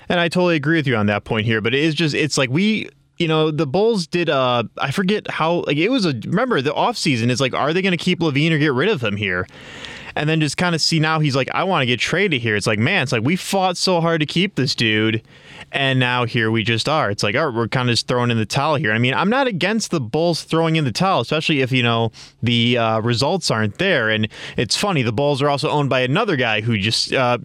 [0.08, 2.38] And I totally agree with you on that point here, but it is just it's
[2.38, 2.88] like we
[3.18, 6.72] you know, the Bulls did uh I forget how like it was a remember the
[6.72, 9.46] offseason is like are they going to keep LaVine or get rid of him here?
[10.14, 12.56] And then just kind of see now he's like I want to get traded here.
[12.56, 15.22] It's like man, it's like we fought so hard to keep this dude
[15.72, 17.10] and now here we just are.
[17.10, 18.92] It's like, all right, we're kind of just throwing in the towel here.
[18.92, 22.12] I mean, I'm not against the Bulls throwing in the towel, especially if you know
[22.42, 24.10] the uh, results aren't there.
[24.10, 27.38] And it's funny, the Bulls are also owned by another guy who just uh,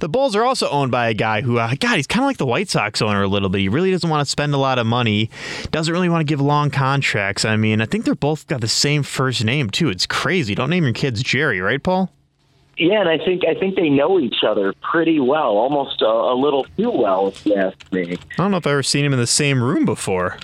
[0.00, 2.38] the Bulls are also owned by a guy who, uh, God, he's kind of like
[2.38, 3.60] the White Sox owner a little bit.
[3.60, 5.30] He really doesn't want to spend a lot of money,
[5.70, 7.44] doesn't really want to give long contracts.
[7.44, 9.88] I mean, I think they're both got the same first name too.
[9.88, 10.54] It's crazy.
[10.54, 12.10] Don't name your kids Jerry, right, Paul?
[12.80, 16.34] Yeah, and I think I think they know each other pretty well, almost a, a
[16.34, 18.14] little too well, if you ask me.
[18.14, 20.38] I don't know if I've ever seen him in the same room before.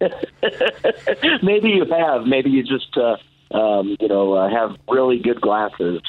[0.00, 2.26] Maybe you have.
[2.26, 3.16] Maybe you just, uh,
[3.56, 6.02] um, you know, uh, have really good glasses.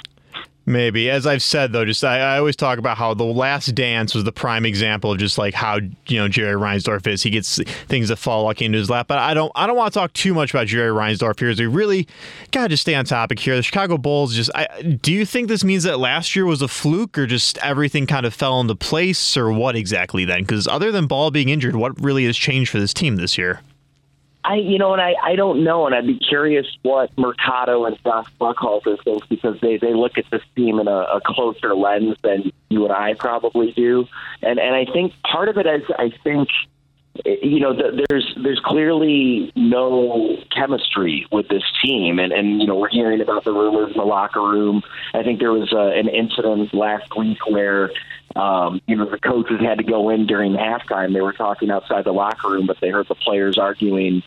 [0.70, 1.10] Maybe.
[1.10, 4.26] As I've said though, just I, I, always talk about how the last dance was
[4.26, 5.78] the prime example of just like how
[6.08, 7.24] you know Jerry Reinsdorf is.
[7.24, 9.08] He gets things that fall lucky into his lap.
[9.08, 11.50] But I don't I don't want to talk too much about Jerry Reinsdorf here.
[11.50, 12.06] As we really
[12.52, 13.56] gotta just stay on topic here.
[13.56, 16.68] The Chicago Bulls just I, do you think this means that last year was a
[16.68, 20.42] fluke or just everything kind of fell into place or what exactly then?
[20.42, 23.62] Because other than Ball being injured, what really has changed for this team this year?
[24.48, 28.02] I, you know, and I, I don't know, and I'd be curious what Mercado and
[28.02, 32.16] Josh Buckhalter think because they, they look at this team in a, a closer lens
[32.24, 34.08] than you and I probably do,
[34.42, 36.48] and and I think part of it is I think
[37.26, 37.74] you know,
[38.10, 43.44] there's there's clearly no chemistry with this team, and and you know we're hearing about
[43.44, 44.84] the rumors in the locker room.
[45.14, 47.92] I think there was a, an incident last week where
[48.36, 51.14] um, you know the coaches had to go in during halftime.
[51.14, 54.24] They were talking outside the locker room, but they heard the players arguing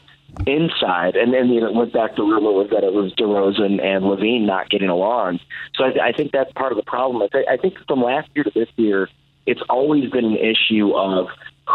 [0.47, 3.83] inside, and then you know, it went back to rumor was that it was DeRozan
[3.83, 5.41] and LaVine not getting along.
[5.75, 7.23] So I, I think that's part of the problem.
[7.23, 9.09] I, th- I think from last year to this year,
[9.47, 11.29] it's always been an issue of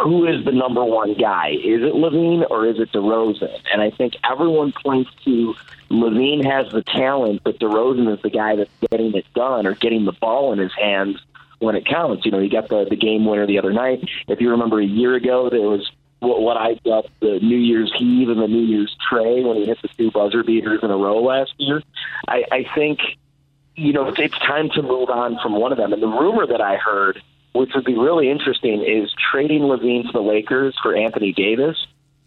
[0.03, 1.51] who is the number one guy?
[1.51, 3.61] Is it LaVine or is it DeRozan?
[3.71, 5.55] And I think everyone points to
[5.89, 10.05] LaVine has the talent, but DeRozan is the guy that's getting it done or getting
[10.05, 11.17] the ball in his hands
[11.59, 12.25] when it counts.
[12.25, 14.03] You know, he got the the game winner the other night.
[14.27, 15.89] If you remember a year ago, there was
[16.19, 19.65] what, what I got the New Year's Heave and the New Year's Tray when he
[19.65, 21.81] hit the two buzzer beaters in a row last year.
[22.27, 22.99] I, I think,
[23.75, 25.93] you know, it's, time to move on from one of them.
[25.93, 27.21] And the rumor that I heard,
[27.53, 31.77] which would be really interesting, is trading LaVine to the Lakers for Anthony Davis.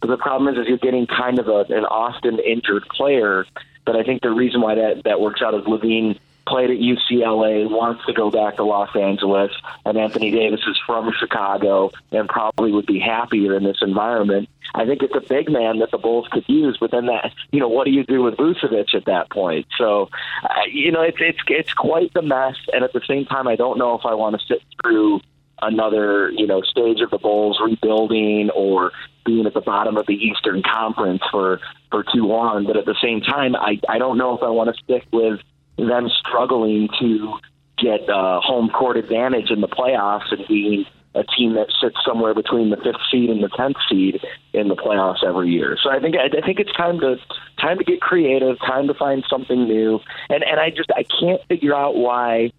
[0.01, 3.45] But the problem is, is you're getting kind of a, an often injured player.
[3.85, 7.69] But I think the reason why that that works out is LaVine played at UCLA,
[7.69, 9.51] wants to go back to Los Angeles,
[9.85, 14.49] and Anthony Davis is from Chicago and probably would be happier in this environment.
[14.73, 17.59] I think it's a big man that the Bulls could use, but then that, you
[17.59, 19.67] know, what do you do with Vucevic at that point?
[19.77, 20.09] So,
[20.43, 23.55] uh, you know, it's it's it's quite the mess, and at the same time, I
[23.55, 25.21] don't know if I want to sit through
[25.61, 28.91] another, you know, stage of the Bulls rebuilding or
[29.25, 31.59] being at the bottom of the Eastern Conference for
[31.91, 32.65] for too long.
[32.65, 35.39] But at the same time, I I don't know if I want to stick with
[35.87, 37.39] them struggling to
[37.77, 42.33] get uh, home court advantage in the playoffs and being a team that sits somewhere
[42.33, 44.21] between the fifth seed and the tenth seed
[44.53, 45.77] in the playoffs every year.
[45.81, 47.17] So I think I think it's time to
[47.59, 49.99] time to get creative, time to find something new.
[50.29, 52.51] And and I just I can't figure out why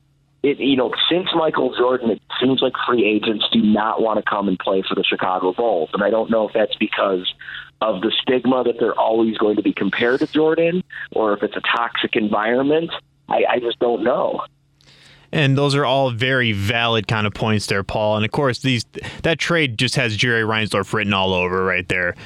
[0.42, 4.28] it you know since Michael Jordan it seems like free agents do not want to
[4.28, 7.32] come and play for the Chicago Bulls, and I don't know if that's because
[7.80, 11.56] of the stigma that they're always going to be compared to Jordan, or if it's
[11.56, 12.90] a toxic environment.
[13.30, 14.42] I, I just don't know.
[15.32, 18.16] And those are all very valid kind of points there, Paul.
[18.16, 18.84] And of course, these
[19.22, 22.16] that trade just has Jerry Reinsdorf written all over right there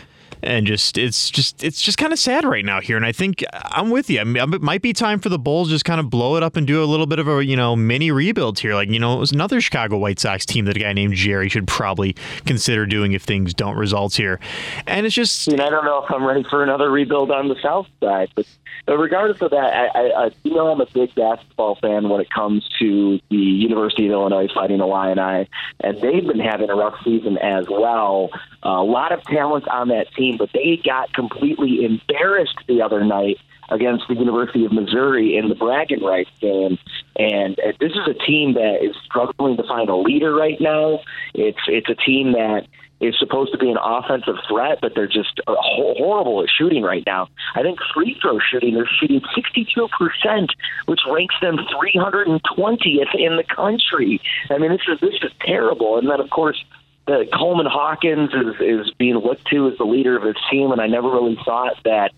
[0.44, 2.96] and just it's just it's just kind of sad right now here.
[2.96, 4.20] And I think I'm with you.
[4.20, 6.56] I mean, it might be time for the Bulls just kind of blow it up
[6.56, 8.74] and do a little bit of a you know mini rebuild here.
[8.74, 11.48] Like you know, it was another Chicago White Sox team that a guy named Jerry
[11.48, 12.14] should probably
[12.44, 14.38] consider doing if things don't result here.
[14.86, 17.48] And it's just, I, mean, I don't know if I'm ready for another rebuild on
[17.48, 18.46] the South Side, but
[18.86, 22.20] but regardless of that, I, I, I you know I'm a big basketball fan when
[22.20, 25.48] it comes to the University of Illinois Fighting Illini,
[25.80, 28.30] and they've been having a rough season as well.
[28.62, 33.38] A lot of talent on that team, but they got completely embarrassed the other night
[33.70, 36.78] against the University of Missouri in the bragging rights game.
[37.16, 41.00] And uh, this is a team that is struggling to find a leader right now.
[41.34, 42.66] It's it's a team that
[43.04, 47.02] is supposed to be an offensive threat, but they're just uh, horrible at shooting right
[47.06, 47.28] now.
[47.54, 50.48] I think free throw shooting, they're shooting 62%,
[50.86, 54.20] which ranks them 320th in the country.
[54.50, 55.98] I mean, this is this is terrible.
[55.98, 56.62] And then, of course,
[57.06, 60.80] the Coleman Hawkins is is being looked to as the leader of his team, and
[60.80, 62.12] I never really thought that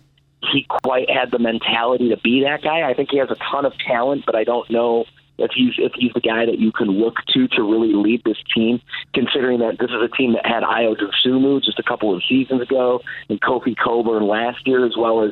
[0.51, 2.87] he quite had the mentality to be that guy.
[2.87, 5.05] I think he has a ton of talent, but I don't know
[5.37, 8.37] if he's if he's the guy that you can look to to really lead this
[8.55, 8.81] team,
[9.13, 12.61] considering that this is a team that had Ayo Dosunmu just a couple of seasons
[12.61, 15.31] ago and Kofi Cockburn last year, as well as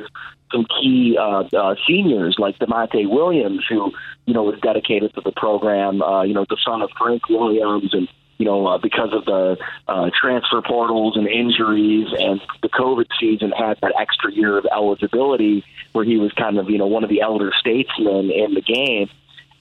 [0.52, 3.92] some key uh, uh, seniors like Da'Monte Williams, who
[4.26, 6.02] you know was dedicated to the program.
[6.02, 9.56] Uh, you know, the son of Frank Williams, and you know uh, because of the
[9.88, 15.64] uh, transfer portals and injuries and the COVID season had that extra year of eligibility
[15.92, 19.08] where he was kind of you know one of the elder statesmen in the game.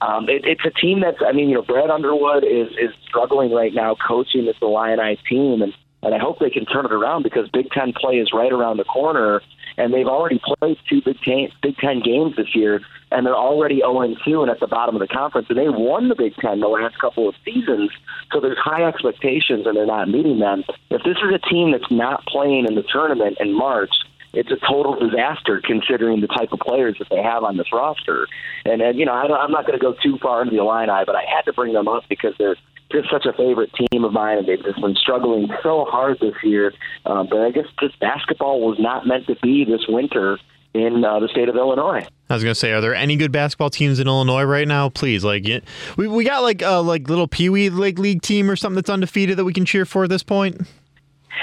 [0.02, 3.52] Um, it, it's a team that's, I mean, you know, Brad Underwood is is struggling
[3.52, 7.24] right now coaching this Illini team, and and I hope they can turn it around
[7.24, 9.42] because Big Ten play is right around the corner,
[9.78, 12.82] and they've already played two Big Ten Big Ten games this year,
[13.12, 16.10] and they're already 0 2 and at the bottom of the conference, and they won
[16.10, 17.90] the Big Ten the last couple of seasons,
[18.32, 20.64] so there's high expectations, and they're not meeting them.
[20.92, 23.92] If this is a team that's not playing in the tournament in March
[24.36, 28.28] it's a total disaster considering the type of players that they have on this roster.
[28.66, 31.04] And, and you know, I I'm not going to go too far into the Illini,
[31.06, 32.58] but I had to bring them up because they're
[32.92, 36.36] just such a favorite team of mine, and they've just been struggling so hard this
[36.44, 36.74] year.
[37.06, 40.38] Uh, but I guess just basketball was not meant to be this winter
[40.74, 42.06] in uh, the state of Illinois.
[42.30, 44.90] I was gonna say, are there any good basketball teams in Illinois right now?
[44.90, 45.64] Please, like, it,
[45.96, 48.90] we we got like a like little Pee Wee League league team or something that's
[48.90, 50.62] undefeated that we can cheer for at this point.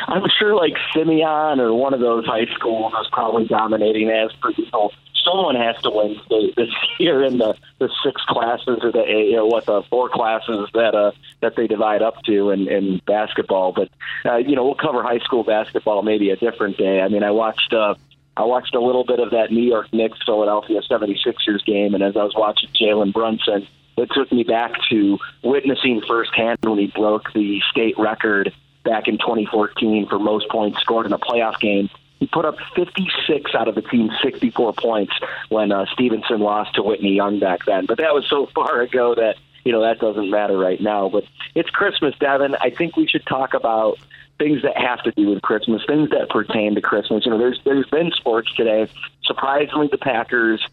[0.09, 4.51] I'm sure like Simeon or one of those high schools is probably dominating as per
[4.51, 4.93] usual.
[5.25, 9.37] Someone has to win state this year in the, the six classes or the you
[9.37, 13.73] know what the four classes that uh that they divide up to in, in basketball.
[13.73, 13.91] But
[14.25, 17.01] uh, you know we'll cover high school basketball maybe a different day.
[17.01, 17.95] I mean I watched uh,
[18.37, 22.17] I watched a little bit of that New York Knicks Philadelphia 76ers game, and as
[22.17, 27.33] I was watching Jalen Brunson, it took me back to witnessing firsthand when he broke
[27.35, 28.53] the state record
[28.85, 31.89] back in 2014 for most points scored in a playoff game.
[32.19, 35.13] He put up 56 out of the team's 64 points
[35.49, 37.87] when uh, Stevenson lost to Whitney Young back then.
[37.87, 41.09] But that was so far ago that you know that doesn't matter right now.
[41.09, 42.55] But it's Christmas, Devin.
[42.61, 43.99] I think we should talk about
[44.39, 47.25] things that have to do with Christmas, things that pertain to Christmas.
[47.25, 48.89] You know, there's there's been sports today.
[49.25, 50.65] Surprisingly, the Packers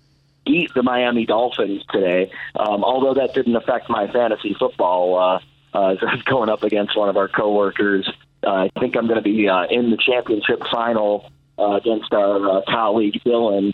[0.46, 2.32] beat the Miami Dolphins today.
[2.56, 5.18] Um, although that didn't affect my fantasy football.
[5.18, 5.40] Uh,
[5.74, 8.10] uh, going up against one of our coworkers.
[8.44, 12.60] Uh, I think I'm going to be uh, in the championship final uh, against our
[12.60, 13.74] uh, colleague Dylan.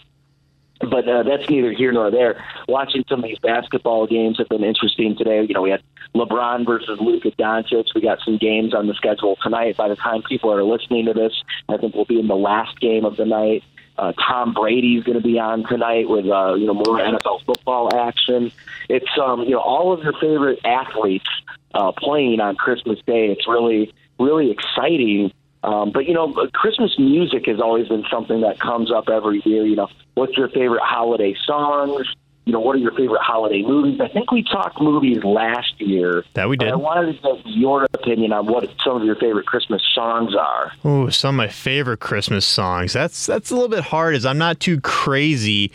[0.80, 2.44] But uh, that's neither here nor there.
[2.68, 5.44] Watching some of these basketball games have been interesting today.
[5.44, 5.82] You know, we had
[6.14, 7.86] LeBron versus Luka Doncic.
[7.96, 9.78] We got some games on the schedule tonight.
[9.78, 11.34] By the time people are listening to this,
[11.70, 13.64] I think we'll be in the last game of the night.
[13.98, 17.96] Uh, Tom Brady's going to be on tonight with uh, you know more NFL football
[17.96, 18.52] action.
[18.90, 21.30] It's um, you know all of your favorite athletes
[21.76, 23.28] uh, playing on Christmas Day.
[23.28, 25.32] It's really really exciting.
[25.64, 29.66] Um, but you know, Christmas music has always been something that comes up every year.
[29.66, 32.08] You know, what's your favorite holiday songs?
[32.46, 34.00] You know, what are your favorite holiday movies?
[34.00, 36.24] I think we talked movies last year.
[36.36, 36.72] That we did.
[36.72, 40.72] I wanted to get your opinion on what some of your favorite Christmas songs are.
[40.84, 42.94] Oh, some of my favorite Christmas songs.
[42.94, 45.72] That's that's a little bit hard, as I'm not too crazy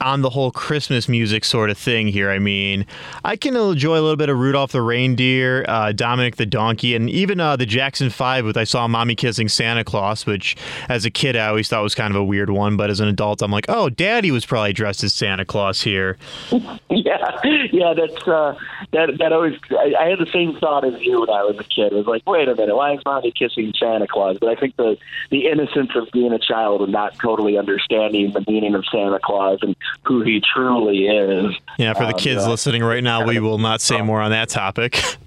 [0.00, 2.30] on the whole Christmas music sort of thing here.
[2.30, 2.86] I mean,
[3.22, 7.10] I can enjoy a little bit of Rudolph the Reindeer, uh, Dominic the Donkey, and
[7.10, 10.56] even uh, the Jackson Five with "I Saw Mommy Kissing Santa Claus," which
[10.88, 13.08] as a kid I always thought was kind of a weird one, but as an
[13.08, 16.13] adult I'm like, oh, Daddy was probably dressed as Santa Claus here.
[16.90, 17.40] yeah,
[17.72, 18.56] yeah, that's uh,
[18.92, 19.18] that.
[19.18, 19.58] That always.
[19.70, 21.92] I, I had the same thought as you when I was a kid.
[21.92, 24.38] It was like, wait a minute, why is mommy kissing Santa Claus?
[24.40, 24.96] But I think the
[25.30, 29.58] the innocence of being a child and not totally understanding the meaning of Santa Claus
[29.62, 31.54] and who he truly is.
[31.78, 34.48] Yeah, for the um, kids listening right now, we will not say more on that
[34.48, 35.02] topic.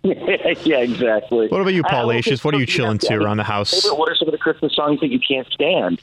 [0.04, 1.48] yeah, exactly.
[1.48, 3.84] What about you, I- I Paul will What are you chilling to around the house?
[3.90, 6.00] What are some of the Christmas songs that you can't stand?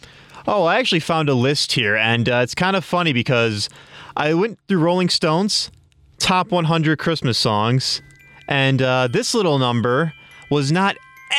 [0.47, 3.67] Oh, I actually found a list here, and uh, it's kind of funny because
[4.17, 5.69] I went through Rolling Stones
[6.19, 8.01] top 100 Christmas songs,
[8.47, 10.13] and uh, this little number
[10.49, 10.95] was not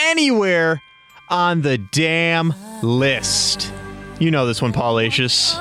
[0.08, 0.82] anywhere
[1.28, 3.72] on the damn list.
[4.18, 5.56] You know this one, Paulacious.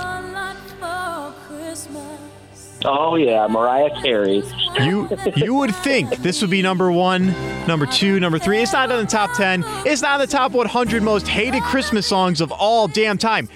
[2.88, 4.43] Oh yeah, Mariah Carey.
[4.80, 7.34] You you would think this would be number one,
[7.65, 8.60] number two, number three.
[8.60, 9.63] It's not in the top ten.
[9.86, 13.49] It's not in the top 100 most hated Christmas songs of all damn time,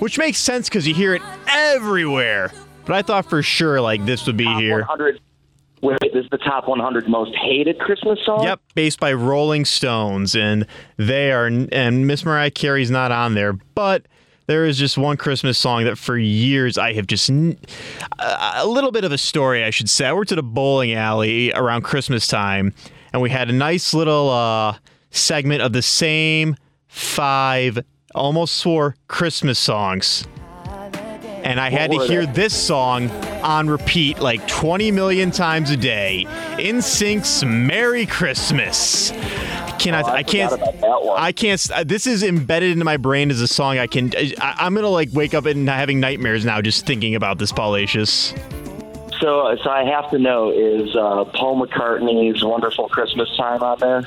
[0.00, 2.52] which makes sense because you hear it everywhere.
[2.86, 4.78] But I thought for sure like this would be here.
[4.78, 5.20] 100.
[5.82, 8.44] Wait, this is the top 100 most hated Christmas songs.
[8.44, 10.66] Yep, based by Rolling Stones, and
[10.96, 14.06] they are and Miss Mariah Carey's not on there, but
[14.46, 17.56] there is just one Christmas song that for years I have just a,
[18.18, 20.06] a little bit of a story, I should say.
[20.06, 22.72] I worked at a bowling alley around Christmas time,
[23.12, 24.76] and we had a nice little uh,
[25.10, 26.56] segment of the same
[26.88, 27.78] five,
[28.14, 30.26] almost swore Christmas songs.
[31.44, 33.10] And I had to hear this song
[33.42, 36.24] on repeat like 20 million times a day.
[36.58, 40.04] NSYNC's "Merry Christmas." I cannot.
[40.06, 40.52] Oh, I I, can't.
[40.54, 41.20] about that one.
[41.20, 41.70] I can't.
[41.70, 43.76] uh, This is embedded into my brain as a song.
[43.78, 44.10] I can.
[44.16, 48.32] I, I'm gonna like wake up and having nightmares now just thinking about this, Paulacious.
[49.20, 54.06] So, so I have to know is uh, Paul McCartney's "Wonderful Christmas Time" on there?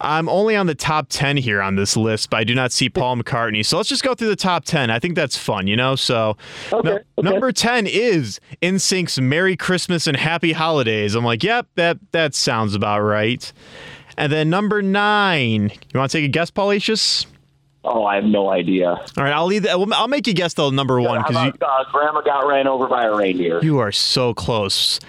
[0.00, 2.88] I'm only on the top 10 here on this list, but I do not see
[2.88, 3.64] Paul McCartney.
[3.64, 4.90] So let's just go through the top 10.
[4.90, 5.96] I think that's fun, you know?
[5.96, 6.36] So
[6.72, 11.14] no- number 10 is NSYNC's Merry Christmas and Happy Holidays.
[11.14, 13.52] I'm like, yep, that that sounds about right.
[14.16, 17.26] And then number 9, you want to take a guess, Paulacious?
[17.84, 18.88] Oh, I have no idea.
[18.90, 19.72] All right, I'll leave that.
[19.92, 23.04] I'll make you guess the number 1 cuz you uh, Grandma got ran over by
[23.04, 23.60] a reindeer.
[23.62, 25.00] you are so close.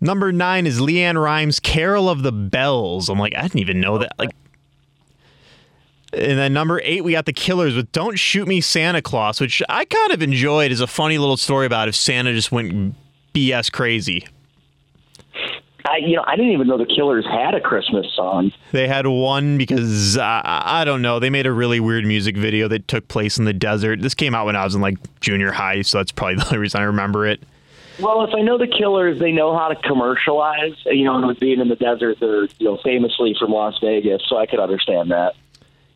[0.00, 3.08] Number 9 is LeAnn Rimes Carol of the Bells.
[3.08, 4.12] I'm like, I didn't even know that.
[4.18, 4.30] Like
[6.12, 9.62] And then number eight, we got the Killers with "Don't Shoot Me, Santa Claus," which
[9.68, 12.94] I kind of enjoyed as a funny little story about if Santa just went
[13.34, 14.26] BS crazy.
[15.86, 18.52] I, you know, I didn't even know the Killers had a Christmas song.
[18.70, 21.18] They had one because uh, I don't know.
[21.18, 24.02] They made a really weird music video that took place in the desert.
[24.02, 26.58] This came out when I was in like junior high, so that's probably the only
[26.58, 27.42] reason I remember it.
[28.00, 30.74] Well, if I know the Killers, they know how to commercialize.
[30.86, 34.22] You know, and with being in the desert, they're you know famously from Las Vegas,
[34.28, 35.34] so I could understand that.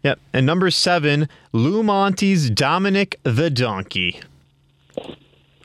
[0.02, 0.18] Yep.
[0.34, 4.20] And number seven, Lou Monte's Dominic the Donkey,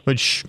[0.05, 0.45] which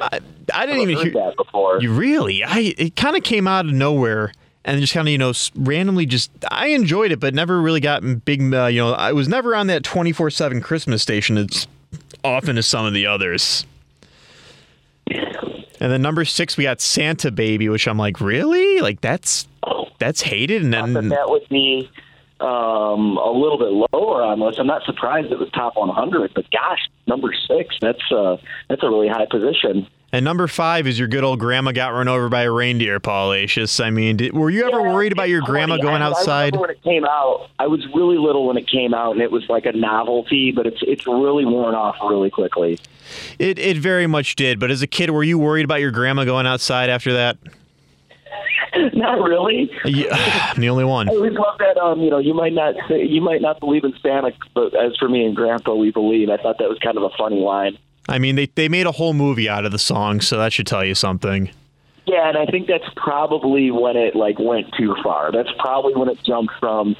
[0.00, 0.20] I,
[0.54, 1.80] I didn't I've even hear that before.
[1.80, 2.42] You really?
[2.42, 4.32] I it kind of came out of nowhere
[4.64, 8.24] and just kind of you know randomly just I enjoyed it, but never really got
[8.24, 8.52] big.
[8.52, 11.66] Uh, you know, I was never on that twenty four seven Christmas station as
[12.24, 13.66] often as some of the others.
[15.08, 18.80] And then number six, we got Santa Baby, which I'm like, really?
[18.80, 19.46] Like that's
[19.98, 21.90] that's hated, and then that would be
[22.40, 24.58] um, a little bit lower on this.
[24.58, 28.36] I'm not surprised it was top 100, but gosh, number six, that's uh,
[28.68, 29.86] that's a really high position.
[30.16, 33.80] And number five is your good old grandma got run over by a reindeer, Paulacious.
[33.80, 36.56] I mean, did, were you ever worried about your grandma going I, outside?
[36.56, 37.50] I when it came out.
[37.58, 40.66] I was really little when it came out, and it was like a novelty, but
[40.66, 42.78] it's it's really worn off really quickly.
[43.38, 44.58] It it very much did.
[44.58, 47.36] But as a kid, were you worried about your grandma going outside after that?
[48.94, 49.70] not really.
[49.84, 50.06] Yeah,
[50.54, 51.10] I'm the only one.
[51.10, 51.76] I always love that.
[51.76, 55.10] Um, you know, you might not you might not believe in Santa, but as for
[55.10, 56.30] me and Grandpa, we believe.
[56.30, 57.76] I thought that was kind of a funny line.
[58.08, 60.66] I mean, they they made a whole movie out of the song, so that should
[60.66, 61.50] tell you something.
[62.06, 65.32] Yeah, and I think that's probably when it like went too far.
[65.32, 66.96] That's probably when it jumped from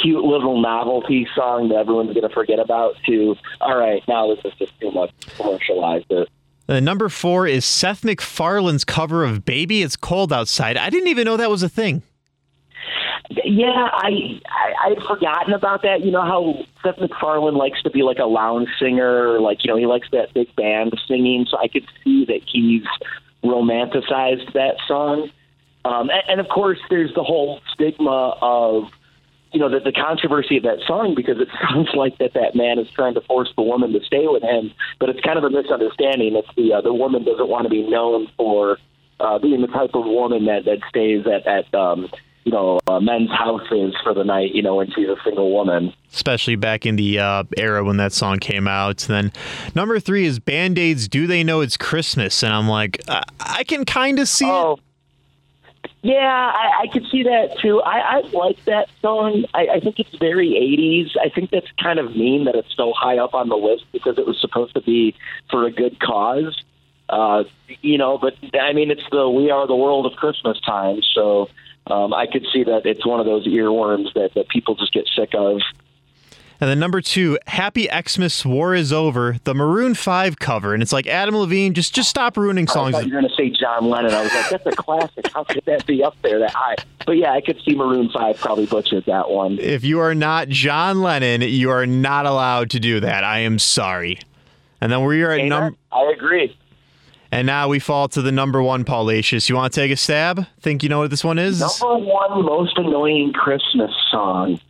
[0.00, 4.44] cute little novelty song that everyone's going to forget about to all right, now this
[4.44, 6.06] is just too much commercialized.
[6.10, 6.28] It.
[6.68, 11.24] Uh, number four is Seth MacFarlane's cover of "Baby It's Cold Outside." I didn't even
[11.24, 12.02] know that was a thing.
[13.30, 16.04] Yeah, I, I I'd forgotten about that.
[16.04, 19.78] You know how Seth MacFarlane likes to be like a lounge singer, like you know
[19.78, 21.46] he likes that big band singing.
[21.50, 22.84] So I could see that he's
[23.42, 25.30] romanticized that song.
[25.84, 28.84] Um, and, and of course, there's the whole stigma of
[29.52, 32.78] you know the, the controversy of that song because it sounds like that that man
[32.78, 35.50] is trying to force the woman to stay with him, but it's kind of a
[35.50, 36.36] misunderstanding.
[36.36, 38.78] It's the uh, the woman doesn't want to be known for
[39.18, 42.10] uh, being the type of woman that that stays at at um,
[42.44, 44.54] you know uh, men's houses for the night.
[44.54, 45.92] You know when she's a single woman.
[46.12, 49.08] especially back in the uh, era when that song came out.
[49.08, 49.32] And then
[49.74, 51.08] number three is Band Aids.
[51.08, 52.42] Do they know it's Christmas?
[52.42, 54.80] And I'm like, I, I can kind of see it.
[56.02, 56.18] Yeah,
[56.54, 57.80] I, I could see that too.
[57.80, 59.44] I, I like that song.
[59.54, 61.16] I, I think it's very 80s.
[61.18, 64.18] I think that's kind of mean that it's so high up on the list because
[64.18, 65.14] it was supposed to be
[65.50, 66.62] for a good cause.
[67.08, 67.44] Uh,
[67.80, 71.00] you know, but I mean, it's the We Are the World of Christmas time.
[71.14, 71.48] So
[71.86, 75.06] um, I could see that it's one of those earworms that, that people just get
[75.14, 75.60] sick of.
[76.60, 80.72] And then number two, Happy Xmas War is Over, the Maroon 5 cover.
[80.72, 82.94] And it's like, Adam Levine, just just stop ruining I songs.
[82.94, 84.14] thought you were going to say John Lennon.
[84.14, 85.26] I was like, that's a classic.
[85.34, 86.76] How could that be up there that high?
[87.04, 89.58] But yeah, I could see Maroon 5 probably butchered that one.
[89.58, 93.24] If you are not John Lennon, you are not allowed to do that.
[93.24, 94.20] I am sorry.
[94.80, 95.76] And then we are at number.
[95.92, 96.56] I agree.
[97.34, 99.48] And now we fall to the number one, Paulacious.
[99.48, 100.46] You want to take a stab?
[100.60, 101.58] Think you know what this one is?
[101.58, 104.60] Number one most annoying Christmas song.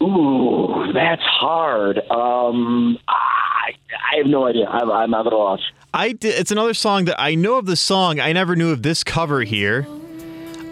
[0.00, 1.98] Ooh, that's hard.
[2.08, 3.72] Um, I,
[4.12, 4.66] I have no idea.
[4.68, 5.58] I'm, I'm at a loss.
[5.92, 8.20] I di- it's another song that I know of the song.
[8.20, 9.84] I never knew of this cover here.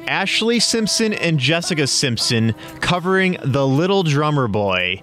[0.07, 5.03] Ashlee Simpson and Jessica Simpson covering The Little Drummer Boy.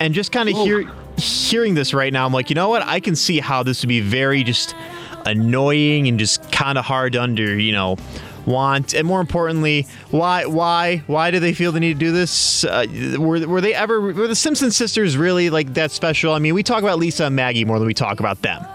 [0.00, 2.82] And just kind of hear, hearing this right now, I'm like, you know what?
[2.82, 4.74] I can see how this would be very just
[5.24, 7.96] annoying and just kind of hard to under, you know,
[8.46, 8.94] want.
[8.94, 12.64] And more importantly, why, why, why do they feel the need to do this?
[12.64, 12.86] Uh,
[13.18, 16.32] were, were they ever, were the Simpson sisters really like that special?
[16.32, 18.66] I mean, we talk about Lisa and Maggie more than we talk about them.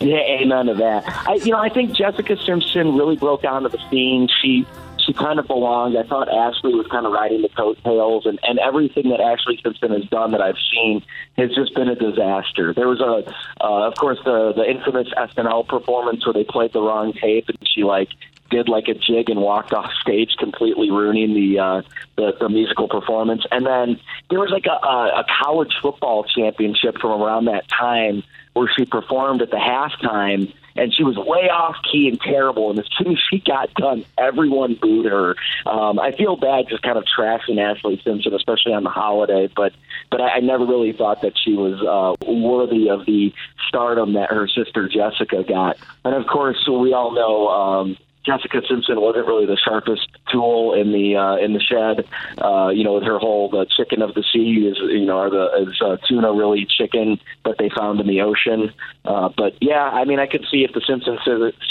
[0.00, 1.04] Yeah, none of that.
[1.28, 4.28] I, you know, I think Jessica Simpson really broke onto the scene.
[4.40, 4.66] She
[5.06, 5.96] she kind of belonged.
[5.96, 9.92] I thought Ashlee was kind of riding the coattails, and and everything that Ashlee Simpson
[9.92, 11.02] has done that I've seen
[11.36, 12.72] has just been a disaster.
[12.74, 13.28] There was a,
[13.64, 17.58] uh, of course, the the infamous SNL performance where they played the wrong tape, and
[17.66, 18.08] she like
[18.50, 21.82] did like a jig and walked off stage, completely ruining the uh,
[22.16, 23.44] the, the musical performance.
[23.50, 24.00] And then
[24.30, 28.22] there was like a, a, a college football championship from around that time
[28.52, 32.70] where she performed at the halftime and she was way off key and terrible.
[32.70, 35.36] And as soon as she got done, everyone booed her.
[35.66, 39.72] Um, I feel bad just kind of trashing Ashlee Simpson, especially on the holiday, but
[40.10, 43.32] but I, I never really thought that she was uh, worthy of the
[43.68, 45.78] stardom that her sister Jessica got.
[46.04, 47.48] And of course, we all know.
[47.48, 52.06] Um, Jessica Simpson wasn't really the sharpest tool in the uh, in the shed.
[52.38, 55.30] Uh, you know, with her whole the chicken of the sea is you know are
[55.30, 58.72] the is uh, tuna really chicken that they found in the ocean.
[59.04, 61.18] Uh, but yeah, I mean, I could see if the Simpson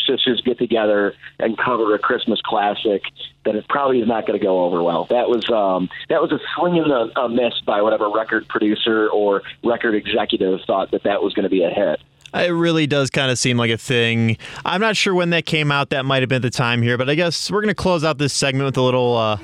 [0.05, 3.03] sisters get together and cover a Christmas classic,
[3.45, 5.05] then it probably is not going to go over well.
[5.05, 9.07] That was um, that was a swing and a, a miss by whatever record producer
[9.09, 12.01] or record executive thought that that was going to be a hit.
[12.33, 14.37] It really does kind of seem like a thing.
[14.63, 15.89] I'm not sure when that came out.
[15.89, 18.17] That might have been the time here, but I guess we're going to close out
[18.17, 19.37] this segment with a little uh,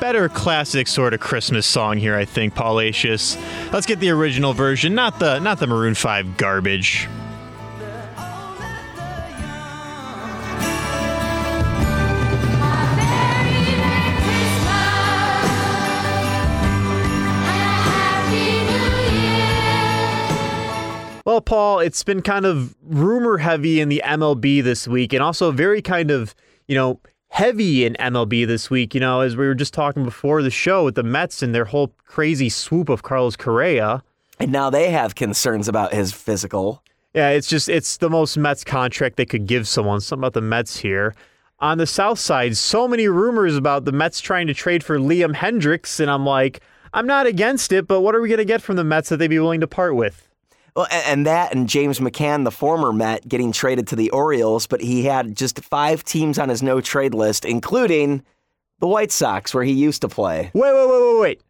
[0.00, 2.16] better classic sort of Christmas song here.
[2.16, 3.36] I think Paulacious.
[3.72, 7.08] Let's get the original version, not the not the Maroon Five garbage.
[21.28, 25.50] Well, Paul, it's been kind of rumor heavy in the MLB this week and also
[25.50, 26.34] very kind of,
[26.66, 30.40] you know, heavy in MLB this week, you know, as we were just talking before
[30.40, 34.02] the show with the Mets and their whole crazy swoop of Carlos Correa.
[34.40, 36.82] And now they have concerns about his physical.
[37.12, 40.00] Yeah, it's just it's the most Mets contract they could give someone.
[40.00, 41.14] Something about the Mets here.
[41.60, 45.34] On the South Side, so many rumors about the Mets trying to trade for Liam
[45.34, 46.62] Hendriks, and I'm like,
[46.94, 49.18] I'm not against it, but what are we going to get from the Mets that
[49.18, 50.27] they'd be willing to part with?
[50.76, 54.80] Well, and that and James McCann, the former Met, getting traded to the Orioles, but
[54.80, 58.22] he had just five teams on his no trade list, including
[58.78, 60.50] the White Sox, where he used to play.
[60.54, 61.42] Wait, wait, wait, wait, wait.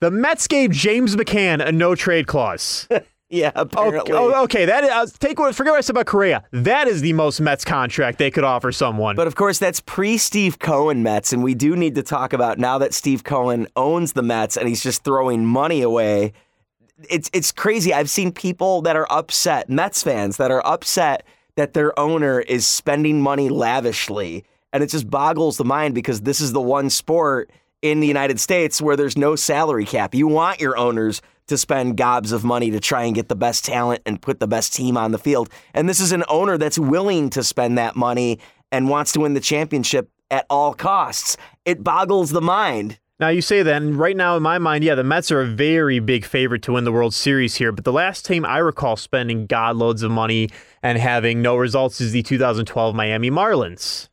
[0.00, 2.86] The Mets gave James McCann a no trade clause.
[3.30, 4.12] yeah, apparently.
[4.12, 4.64] Okay, oh, okay.
[4.66, 6.44] that is, uh, take what forget what I said about Correa.
[6.52, 9.16] That is the most Mets contract they could offer someone.
[9.16, 12.58] But of course, that's pre Steve Cohen Mets, and we do need to talk about
[12.58, 16.34] now that Steve Cohen owns the Mets and he's just throwing money away
[17.10, 17.92] it's it's crazy.
[17.92, 21.24] I've seen people that are upset, Mets fans that are upset
[21.56, 26.40] that their owner is spending money lavishly, and it just boggles the mind because this
[26.40, 27.50] is the one sport
[27.82, 30.14] in the United States where there's no salary cap.
[30.14, 33.64] You want your owners to spend gobs of money to try and get the best
[33.64, 35.48] talent and put the best team on the field.
[35.74, 38.40] And this is an owner that's willing to spend that money
[38.72, 41.36] and wants to win the championship at all costs.
[41.64, 42.98] It boggles the mind.
[43.18, 45.46] Now you say that, and right now in my mind, yeah, the Mets are a
[45.46, 47.72] very big favorite to win the World Series here.
[47.72, 50.50] But the last team I recall spending god loads of money
[50.82, 54.10] and having no results is the 2012 Miami Marlins.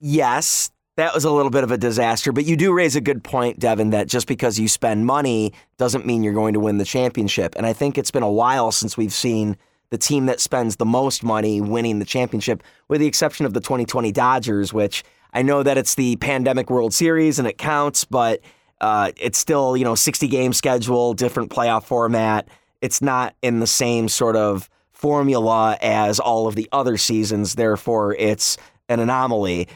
[0.00, 2.32] Yes, that was a little bit of a disaster.
[2.32, 6.04] But you do raise a good point, Devin, that just because you spend money doesn't
[6.04, 7.54] mean you're going to win the championship.
[7.54, 9.56] And I think it's been a while since we've seen
[9.90, 13.60] the team that spends the most money winning the championship, with the exception of the
[13.60, 15.04] 2020 Dodgers, which
[15.36, 18.40] I know that it's the pandemic World Series and it counts, but
[18.80, 22.48] uh, it's still, you know, 60 game schedule, different playoff format.
[22.80, 27.54] It's not in the same sort of formula as all of the other seasons.
[27.54, 28.56] Therefore, it's
[28.88, 29.68] an anomaly.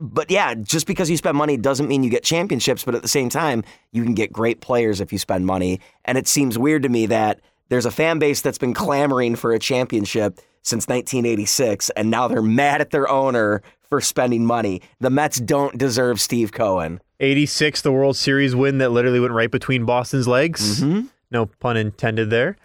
[0.00, 2.82] But yeah, just because you spend money doesn't mean you get championships.
[2.82, 5.78] But at the same time, you can get great players if you spend money.
[6.06, 9.52] And it seems weird to me that there's a fan base that's been clamoring for
[9.52, 13.62] a championship since 1986, and now they're mad at their owner
[13.92, 14.80] for spending money.
[15.00, 16.98] The Mets don't deserve Steve Cohen.
[17.20, 20.80] 86, the World Series win that literally went right between Boston's legs.
[20.80, 21.08] Mm-hmm.
[21.30, 22.56] No pun intended there.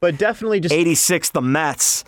[0.00, 2.04] But definitely just 86, the Mets.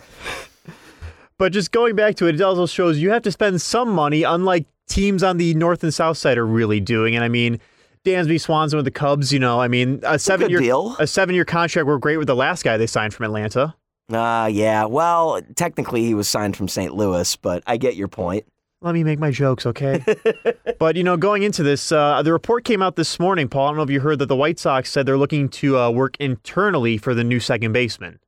[1.37, 4.23] But just going back to it, it also shows you have to spend some money,
[4.23, 7.15] unlike teams on the north and south side are really doing.
[7.15, 7.59] And I mean,
[8.03, 10.95] Dansby Swanson with the Cubs, you know, I mean, a seven year deal.
[10.97, 13.75] a seven year contract worked great with the last guy they signed from Atlanta.
[14.11, 14.85] Ah, uh, yeah.
[14.85, 16.93] Well, technically he was signed from St.
[16.93, 18.45] Louis, but I get your point.
[18.81, 20.03] Let me make my jokes, okay?
[20.79, 23.67] but, you know, going into this, uh, the report came out this morning, Paul.
[23.67, 25.89] I don't know if you heard that the White Sox said they're looking to uh,
[25.89, 28.19] work internally for the new second baseman.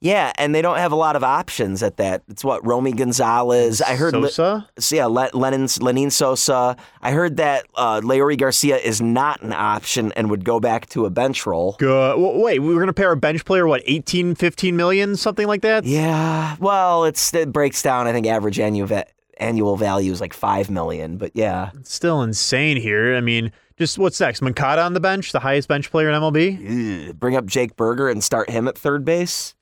[0.00, 2.22] Yeah, and they don't have a lot of options at that.
[2.28, 3.80] It's what Romy Gonzalez.
[3.80, 4.68] I heard Le- Sosa?
[4.78, 6.76] so yeah, Le- Lenyn Lenyn Sosa.
[7.00, 11.10] I heard that uh, Garcia is not an option and would go back to a
[11.10, 11.76] bench role.
[11.78, 12.10] Good.
[12.10, 15.46] W- Wait, we were going to pay our bench player, what, 18, 15 million, something
[15.46, 15.84] like that?
[15.84, 18.06] Yeah, well, it's it breaks down.
[18.06, 19.06] I think average annual va-
[19.38, 23.16] annual value is like five million, but yeah, It's still insane here.
[23.16, 24.40] I mean, just what's next?
[24.42, 27.08] Moncada on the bench, the highest bench player in MLB?
[27.08, 29.54] Ugh, bring up Jake Burger and start him at third base.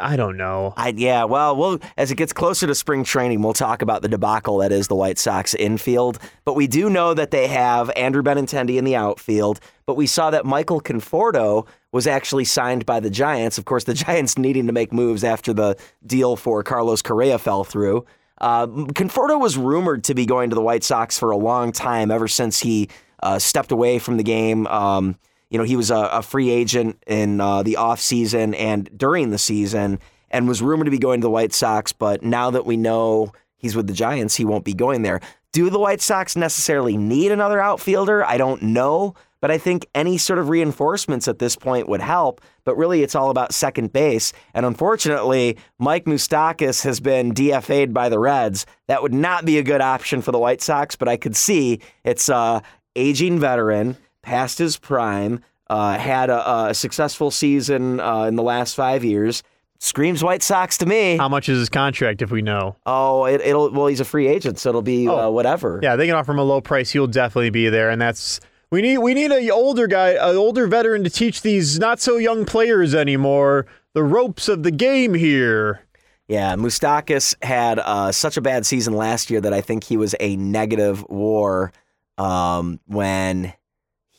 [0.00, 0.74] I don't know.
[0.76, 4.08] I yeah, well, we'll as it gets closer to spring training, we'll talk about the
[4.08, 6.18] debacle that is the White Sox infield.
[6.44, 9.60] But we do know that they have Andrew Benintendi in the outfield.
[9.86, 13.58] But we saw that Michael Conforto was actually signed by the Giants.
[13.58, 15.76] Of course, the Giants needing to make moves after the
[16.06, 18.04] deal for Carlos Correa fell through.
[18.38, 22.10] Uh, Conforto was rumored to be going to the White Sox for a long time,
[22.10, 22.88] ever since he
[23.22, 24.66] uh, stepped away from the game.
[24.66, 25.16] Um,
[25.52, 29.38] you know, he was a, a free agent in uh, the offseason and during the
[29.38, 30.00] season
[30.30, 31.92] and was rumored to be going to the White Sox.
[31.92, 35.20] But now that we know he's with the Giants, he won't be going there.
[35.52, 38.24] Do the White Sox necessarily need another outfielder?
[38.24, 39.14] I don't know.
[39.42, 42.40] But I think any sort of reinforcements at this point would help.
[42.64, 44.32] But really, it's all about second base.
[44.54, 48.64] And unfortunately, Mike Moustakas has been DFA'd by the Reds.
[48.86, 51.80] That would not be a good option for the White Sox, but I could see
[52.04, 52.62] it's a
[52.96, 58.74] aging veteran past his prime, uh, had a, a successful season uh, in the last
[58.74, 59.42] five years.
[59.78, 61.16] Screams White Sox to me.
[61.16, 62.76] How much is his contract if we know?
[62.86, 65.80] Oh, it, it'll well, he's a free agent, so it'll be uh, whatever.
[65.82, 66.90] Yeah, they can offer him a low price.
[66.90, 68.38] He'll definitely be there, and that's
[68.70, 68.98] we need.
[68.98, 72.94] We need a older guy, an older veteran to teach these not so young players
[72.94, 75.80] anymore the ropes of the game here.
[76.28, 80.14] Yeah, Moustakas had uh, such a bad season last year that I think he was
[80.20, 81.72] a negative war
[82.16, 83.52] um, when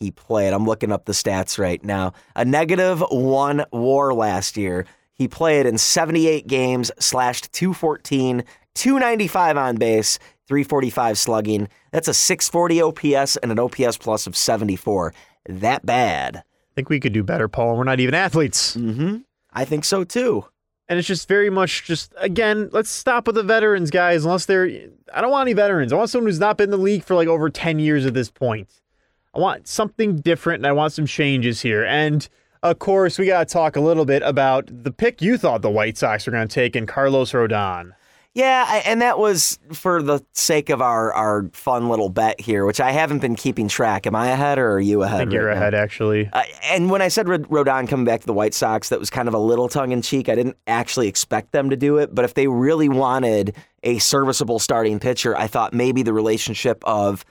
[0.04, 0.54] he played.
[0.54, 2.14] I'm looking up the stats right now.
[2.36, 4.86] A negative one war last year.
[5.14, 8.44] He played in 78 games, slashed 214,
[8.76, 11.70] 295 on base, 345 slugging.
[11.92, 15.14] That's a 640 OPS and an OPS plus of 74.
[15.48, 16.38] That bad.
[16.38, 17.78] I think we could do better, Paul.
[17.78, 18.76] We're not even athletes.
[18.76, 19.18] Mm-hmm.
[19.52, 20.46] I think so too.
[20.90, 24.26] And it's just very much just again, let's stop with the veterans, guys.
[24.26, 24.66] Unless they're,
[25.14, 25.94] I don't want any veterans.
[25.94, 28.14] I want someone who's not been in the league for like over ten years at
[28.14, 28.68] this point.
[29.36, 31.84] I want something different, and I want some changes here.
[31.86, 32.28] And
[32.62, 35.70] of course, we got to talk a little bit about the pick you thought the
[35.70, 37.94] White Sox were going to take in Carlos Rodon.
[38.36, 42.80] Yeah, and that was for the sake of our, our fun little bet here, which
[42.80, 44.08] I haven't been keeping track.
[44.08, 45.16] Am I ahead or are you ahead?
[45.16, 45.58] I think you're now?
[45.58, 46.30] ahead, actually.
[46.34, 49.12] Uh, and when I said Rod- Rodon coming back to the White Sox, that was
[49.12, 50.30] kind of a little tongue in cheek.
[50.30, 54.58] I didn't actually expect them to do it, but if they really wanted a serviceable
[54.58, 57.24] starting pitcher, I thought maybe the relationship of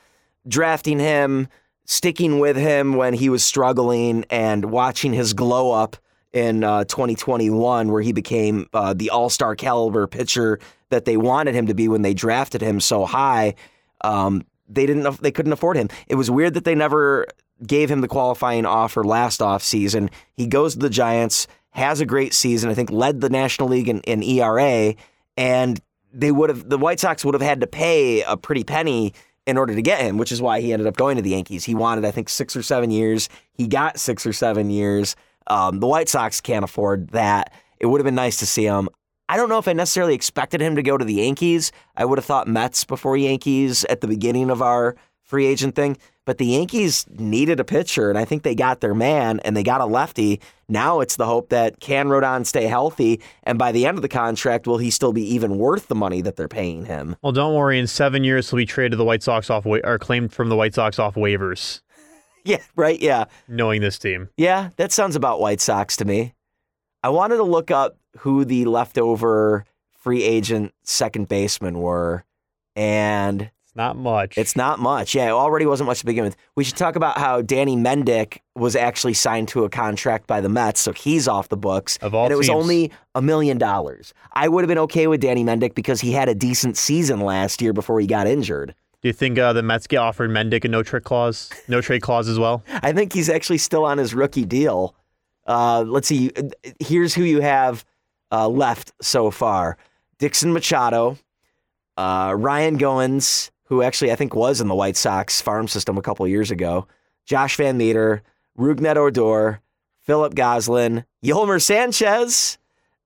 [0.46, 1.48] drafting him,
[1.84, 5.96] sticking with him when he was struggling, and watching his glow up
[6.32, 10.58] in uh, 2021, where he became uh, the all star caliber pitcher
[10.90, 13.54] that they wanted him to be when they drafted him so high.
[14.02, 15.20] Um, they didn't.
[15.20, 15.88] They couldn't afford him.
[16.08, 17.26] It was weird that they never
[17.66, 20.10] gave him the qualifying offer last offseason.
[20.34, 22.70] He goes to the Giants, has a great season.
[22.70, 24.94] I think led the National League in, in ERA,
[25.36, 25.80] and
[26.12, 26.68] they would have.
[26.68, 29.12] The White Sox would have had to pay a pretty penny
[29.46, 31.64] in order to get him, which is why he ended up going to the Yankees.
[31.64, 33.28] He wanted, I think, six or seven years.
[33.52, 35.16] He got six or seven years.
[35.48, 37.52] Um, the White Sox can't afford that.
[37.80, 38.88] It would have been nice to see him.
[39.28, 41.72] I don't know if I necessarily expected him to go to the Yankees.
[41.96, 45.96] I would have thought Mets before Yankees at the beginning of our free agent thing.
[46.24, 49.64] But the Yankees needed a pitcher, and I think they got their man, and they
[49.64, 50.40] got a lefty.
[50.72, 54.08] Now it's the hope that can Rodon stay healthy, and by the end of the
[54.08, 57.14] contract, will he still be even worth the money that they're paying him?
[57.22, 57.78] Well, don't worry.
[57.78, 60.48] In seven years, he'll be traded to the White Sox off wa- or claimed from
[60.48, 61.80] the White Sox off waivers.
[62.44, 63.00] Yeah, right.
[63.00, 63.26] Yeah.
[63.46, 66.34] Knowing this team, Yeah, that sounds about White Sox to me.
[67.04, 69.64] I wanted to look up who the leftover
[69.96, 72.24] free agent second basemen were,
[72.74, 74.36] and it's not much.
[74.36, 75.14] It's not much.
[75.14, 76.36] Yeah, it already wasn't much to begin with.
[76.56, 80.50] We should talk about how Danny Mendick was actually signed to a contract by the
[80.50, 81.96] Mets, so he's off the books.
[82.02, 82.62] Of all and it was teams.
[82.62, 84.12] only a million dollars.
[84.34, 87.62] I would have been okay with Danny Mendick because he had a decent season last
[87.62, 88.74] year before he got injured.
[89.00, 92.02] do you think uh, the Mets get offered Mendick a no trick clause, no trade
[92.02, 92.62] clause as well?
[92.82, 94.94] I think he's actually still on his rookie deal.
[95.46, 96.30] Uh, let's see.
[96.78, 97.86] Here's who you have
[98.30, 99.78] uh, left so far:
[100.18, 101.16] Dixon Machado,
[101.96, 106.02] uh, Ryan Goins, who actually I think was in the White Sox farm system a
[106.02, 106.86] couple years ago,
[107.24, 108.22] Josh Van Meter,
[108.58, 109.62] Rugnet Odor,
[110.02, 112.58] Philip Goslin, Yolmer Sanchez,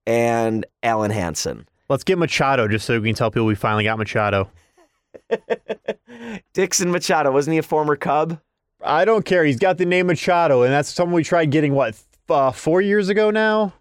[0.08, 1.68] and Alan Hansen.
[1.88, 4.50] Let's get Machado just so we can tell people we finally got Machado.
[6.52, 8.40] Dixon Machado wasn't he a former Cub?
[8.82, 9.44] I don't care.
[9.44, 11.96] He's got the name Machado, and that's someone we tried getting what
[12.28, 13.72] uh, four years ago now.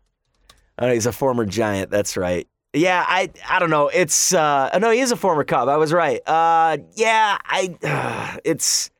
[0.77, 1.89] Oh, he's a former Giant.
[1.89, 2.47] That's right.
[2.75, 3.87] Yeah, I I don't know.
[3.87, 5.69] It's uh no, he is a former Cub.
[5.69, 6.21] I was right.
[6.27, 8.91] Uh yeah, I it's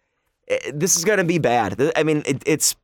[0.48, 1.92] eh, this is going to be bad.
[1.96, 2.76] I mean, it, it's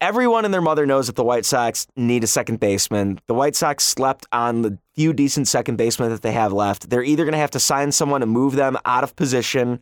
[0.00, 3.20] everyone and their mother knows that the White Sox need a second baseman.
[3.26, 6.88] The White Sox slept on the few decent second basemen that they have left.
[6.88, 9.80] They're either going to have to sign someone and move them out of position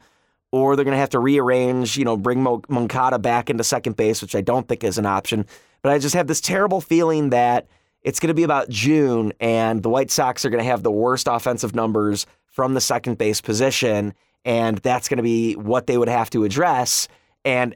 [0.51, 3.97] or they're going to have to rearrange, you know, bring Mo- Moncada back into second
[3.97, 5.47] base, which I don't think is an option.
[5.83, 7.67] But I just have this terrible feeling that
[8.05, 10.93] it's going to be about June, and the White Sox are going to have the
[10.93, 15.99] worst offensive numbers from the second base position, and that's going to be what they
[15.99, 17.09] would have to address.
[17.45, 17.75] And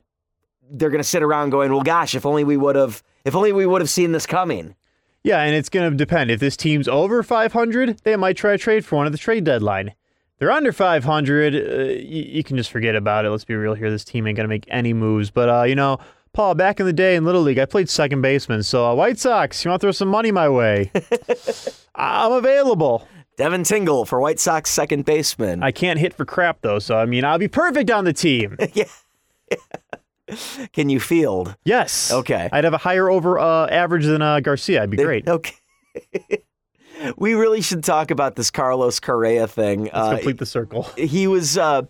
[0.70, 3.53] they're going to sit around going, "Well, gosh, if only we would have, if only
[3.53, 4.76] we would have seen this coming."
[5.24, 6.31] Yeah, and it's going to depend.
[6.31, 9.45] If this team's over 500, they might try to trade for one at the trade
[9.45, 9.95] deadline.
[10.39, 11.55] They're under 500.
[11.55, 13.31] Uh, you, you, can just forget about it.
[13.31, 13.91] Let's be real here.
[13.91, 15.31] This team ain't going to make any moves.
[15.31, 15.99] But, uh, you know,
[16.39, 18.62] Paul, back in the day in Little League, I played second baseman.
[18.62, 20.93] So, uh, White Sox, you want to throw some money my way?
[21.97, 23.09] I'm available.
[23.36, 25.64] Devin Tingle for White Sox second baseman.
[25.64, 26.78] I can't hit for crap, though.
[26.78, 28.57] So, I mean, I'll be perfect on the team.
[28.72, 28.84] yeah.
[30.72, 31.57] Can you field?
[31.64, 32.12] Yes.
[32.12, 32.49] Okay.
[32.53, 34.84] I'd have a higher over uh, average than uh, Garcia.
[34.84, 35.26] I'd be great.
[35.26, 35.57] Okay.
[37.16, 39.86] we really should talk about this Carlos Correa thing.
[39.86, 40.84] Let's uh, complete the circle.
[40.97, 41.82] He was uh,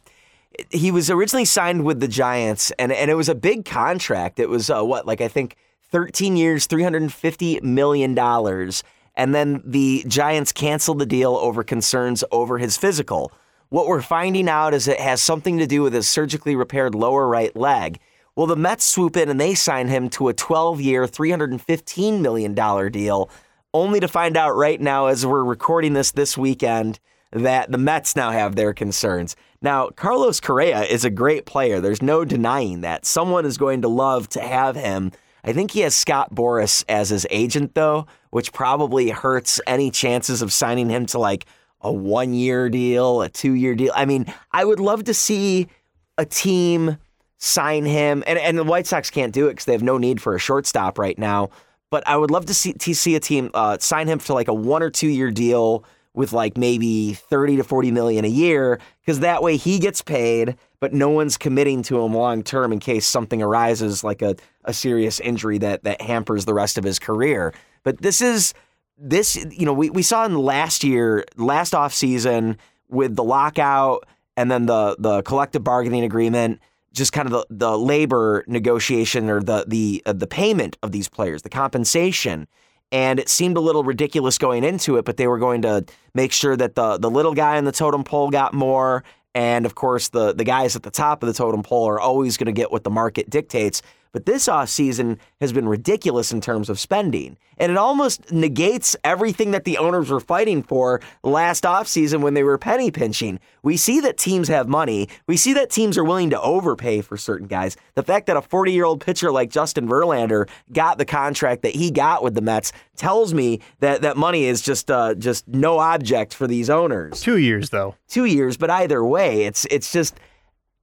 [0.70, 4.38] he was originally signed with the Giants, and and it was a big contract.
[4.38, 5.56] It was uh, what like I think
[5.90, 8.82] 13 years, 350 million dollars,
[9.14, 13.32] and then the Giants canceled the deal over concerns over his physical.
[13.70, 17.28] What we're finding out is it has something to do with his surgically repaired lower
[17.28, 18.00] right leg.
[18.34, 22.54] Well, the Mets swoop in and they sign him to a 12 year, $315 million
[22.92, 23.28] deal,
[23.74, 27.00] only to find out right now, as we're recording this this weekend,
[27.32, 29.36] that the Mets now have their concerns.
[29.60, 31.80] Now, Carlos Correa is a great player.
[31.80, 33.04] There's no denying that.
[33.04, 35.10] Someone is going to love to have him.
[35.42, 40.42] I think he has Scott Boras as his agent, though, which probably hurts any chances
[40.42, 41.46] of signing him to like
[41.80, 43.92] a one year deal, a two year deal.
[43.94, 45.68] I mean, I would love to see
[46.16, 46.98] a team
[47.38, 50.20] sign him, and, and the White Sox can't do it because they have no need
[50.20, 51.50] for a shortstop right now.
[51.90, 54.48] But I would love to see, to see a team uh, sign him to like
[54.48, 55.84] a one or two year deal
[56.18, 60.56] with like maybe 30 to 40 million a year because that way he gets paid
[60.80, 64.72] but no one's committing to him long term in case something arises like a, a
[64.72, 67.54] serious injury that that hampers the rest of his career.
[67.84, 68.52] But this is
[68.98, 72.58] this you know we, we saw in last year last off season
[72.88, 74.04] with the lockout
[74.36, 76.60] and then the the collective bargaining agreement
[76.92, 81.08] just kind of the, the labor negotiation or the the uh, the payment of these
[81.08, 82.48] players the compensation
[82.90, 85.84] and it seemed a little ridiculous going into it, but they were going to
[86.14, 89.74] make sure that the the little guy in the totem pole got more, and of
[89.74, 92.52] course the the guys at the top of the totem pole are always going to
[92.52, 93.82] get what the market dictates.
[94.12, 97.36] But this off season has been ridiculous in terms of spending.
[97.58, 102.34] And it almost negates everything that the owners were fighting for last off season when
[102.34, 103.40] they were penny pinching.
[103.62, 105.08] We see that teams have money.
[105.26, 107.76] We see that teams are willing to overpay for certain guys.
[107.94, 111.74] The fact that a 40 year old pitcher like Justin Verlander got the contract that
[111.74, 115.78] he got with the Mets tells me that that money is just uh, just no
[115.78, 117.20] object for these owners.
[117.20, 117.96] Two years though.
[118.08, 120.14] Two years, but either way, it's it's just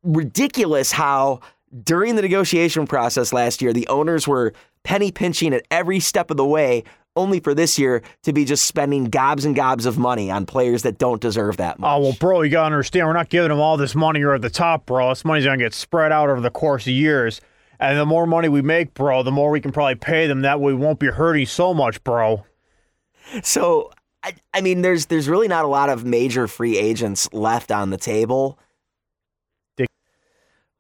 [0.03, 1.39] ridiculous how
[1.84, 4.53] during the negotiation process last year, the owners were
[4.84, 6.84] penny pinching at every step of the way,
[7.15, 10.84] only for this year to be just spending gobs and gobs of money on players
[10.84, 11.89] that don't deserve that much.
[11.89, 14.34] Oh, well, bro, you got to understand, we're not giving them all this money here
[14.34, 15.09] at the top, bro.
[15.09, 17.41] This money's going to get spread out over the course of years.
[17.80, 20.41] And the more money we make, bro, the more we can probably pay them.
[20.41, 22.45] That way we won't be hurting so much, bro.
[23.43, 23.91] So,
[24.23, 27.89] I, I mean, there's there's really not a lot of major free agents left on
[27.89, 28.57] the table.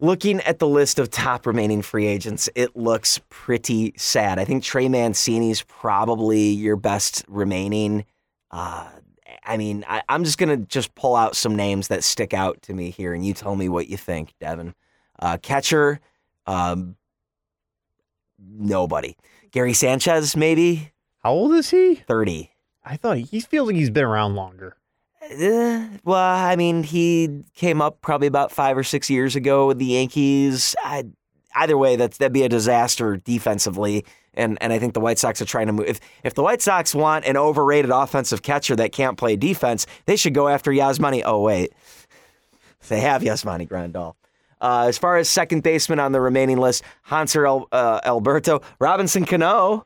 [0.01, 4.39] Looking at the list of top remaining free agents, it looks pretty sad.
[4.39, 8.03] I think Trey Mancini's probably your best remaining.
[8.51, 8.89] Uh,
[9.45, 12.73] I mean, I, am just gonna just pull out some names that stick out to
[12.73, 14.75] me here, and you tell me what you think, Devin.
[15.17, 16.01] Uh, catcher,
[16.45, 16.97] um,
[18.37, 19.15] nobody.
[19.51, 20.91] Gary Sanchez, maybe.
[21.23, 21.95] How old is he?
[21.95, 22.51] Thirty.
[22.83, 24.75] I thought he feels like he's been around longer.
[25.31, 29.79] Uh, well, I mean, he came up probably about five or six years ago with
[29.79, 30.75] the Yankees.
[30.83, 31.05] I,
[31.55, 34.05] either way, that's that'd be a disaster defensively.
[34.33, 35.87] And and I think the White Sox are trying to move.
[35.87, 40.15] If if the White Sox want an overrated offensive catcher that can't play defense, they
[40.15, 41.23] should go after Yasmani.
[41.25, 41.73] Oh wait,
[42.89, 44.15] they have Yasmani Grandal.
[44.61, 49.25] Uh, as far as second baseman on the remaining list, Hanser El, uh, Alberto, Robinson
[49.25, 49.85] Cano,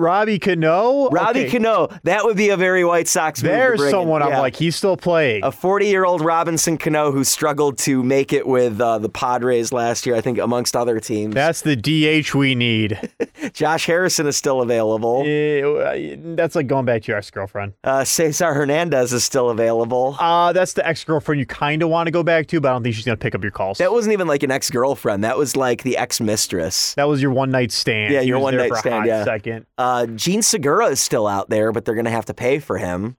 [0.00, 1.08] Robbie Cano.
[1.10, 1.88] Robbie Okay, Cano.
[2.04, 3.52] That would be a very White Sox move.
[3.52, 3.90] There's bring in.
[3.92, 4.40] someone I'm Yeah.
[4.40, 5.44] like, he's still playing.
[5.44, 9.72] a 40 year old Robinson Cano who struggled to make it with uh, the Padres
[9.72, 11.34] last year, I think, amongst other teams.
[11.34, 12.98] That's the DH we need.
[13.52, 15.22] Josh Harrison is still available.
[15.26, 17.74] Eh, that's like going back to your ex girlfriend.
[17.84, 20.16] Uh, Cesar Hernandez is still available.
[20.18, 22.72] Uh, that's the ex girlfriend you kind of want to go back to, but I
[22.72, 23.78] don't think she's going to pick up your calls.
[23.78, 25.24] That wasn't even like an ex girlfriend.
[25.24, 26.94] That was like the ex mistress.
[26.94, 28.14] That was your one night stand.
[28.14, 29.24] Yeah, your one night stand, yeah.
[29.24, 29.66] Second.
[29.76, 32.78] Uh, Jean Segura is still out there, but they're going to have to pay for
[32.78, 33.16] him.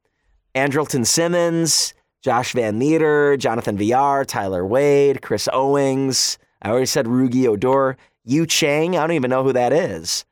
[0.55, 6.37] Andrelton Simmons, Josh VanMeter, Jonathan Villar, Tyler Wade, Chris Owings.
[6.61, 7.97] I already said Rugi Odor.
[8.23, 10.25] Yu Chang, I don't even know who that is.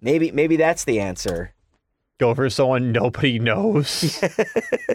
[0.00, 1.54] Maybe maybe that's the answer.
[2.18, 4.22] Go for someone nobody knows.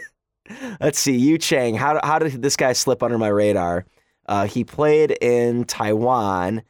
[0.80, 1.76] Let's see, Yu Chang.
[1.76, 3.86] How, how did this guy slip under my radar?
[4.28, 6.62] Uh, he played in Taiwan.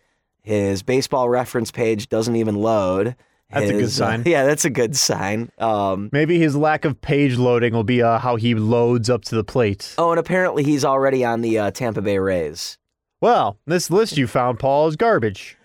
[0.42, 3.16] His baseball reference page doesn't even load.
[3.52, 4.24] That's a good His, uh, sign.
[4.26, 5.52] yeah, that's a good sign.
[5.58, 9.36] Um, Maybe his lack of page loading will be uh, how he loads up to
[9.36, 9.96] the plate.
[9.98, 12.78] oh, and apparently he's already on the uh, Tampa Bay Rays.
[13.22, 15.58] Well, this list you found, Paul, is garbage.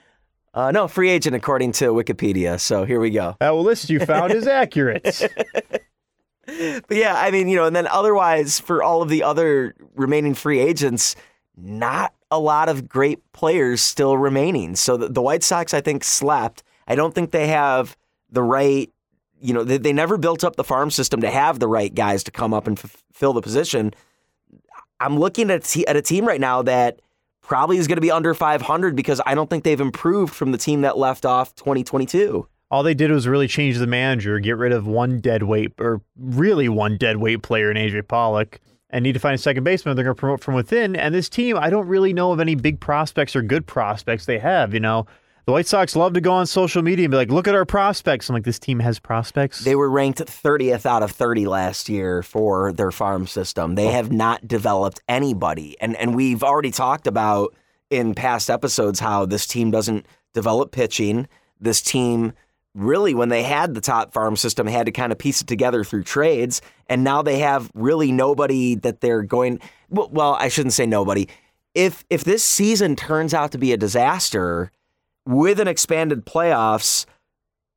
[0.54, 2.58] Uh, no, free agent according to Wikipedia.
[2.60, 3.36] So here we go.
[3.40, 5.20] That list you found is accurate.
[6.46, 10.34] But yeah, I mean, you know, and then otherwise for all of the other remaining
[10.34, 11.16] free agents,
[11.56, 14.76] not a lot of great players still remaining.
[14.76, 16.62] So the, the White Sox, I think, slept.
[16.86, 17.96] I don't think they have
[18.30, 18.90] the right,
[19.40, 22.24] you know, they, they never built up the farm system to have the right guys
[22.24, 23.94] to come up and f- fill the position.
[25.00, 27.00] I'm looking at, at a team right now that
[27.40, 30.58] probably is going to be under 500 because I don't think they've improved from the
[30.58, 32.46] team that left off 2022.
[32.70, 36.00] All they did was really change the manager, get rid of one dead weight, or
[36.16, 38.58] really one dead weight player in AJ Pollock,
[38.90, 39.94] and need to find a second baseman.
[39.94, 40.96] They're going to promote from within.
[40.96, 44.38] And this team, I don't really know of any big prospects or good prospects they
[44.38, 44.72] have.
[44.72, 45.06] You know,
[45.46, 47.66] the White Sox love to go on social media and be like, look at our
[47.66, 48.28] prospects.
[48.28, 49.60] I'm like, this team has prospects.
[49.60, 53.74] They were ranked 30th out of 30 last year for their farm system.
[53.74, 55.76] They have not developed anybody.
[55.80, 57.54] And and we've already talked about
[57.90, 61.28] in past episodes how this team doesn't develop pitching.
[61.60, 62.32] This team
[62.74, 65.84] really when they had the top farm system had to kind of piece it together
[65.84, 70.72] through trades and now they have really nobody that they're going well, well I shouldn't
[70.72, 71.28] say nobody.
[71.74, 74.72] If if this season turns out to be a disaster
[75.26, 77.06] with an expanded playoffs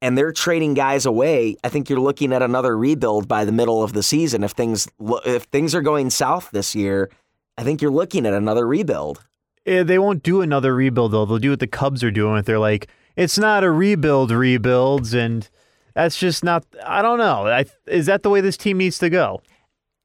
[0.01, 3.83] and they're trading guys away, I think you're looking at another rebuild by the middle
[3.83, 4.43] of the season.
[4.43, 4.87] If things
[5.25, 7.09] if things are going south this year,
[7.57, 9.25] I think you're looking at another rebuild.
[9.65, 11.25] Eh, they won't do another rebuild though.
[11.25, 12.41] They'll do what the Cubs are doing.
[12.43, 15.49] They're like, it's not a rebuild, rebuilds, and
[15.95, 16.65] that's just not.
[16.85, 17.47] I don't know.
[17.47, 19.41] I, is that the way this team needs to go?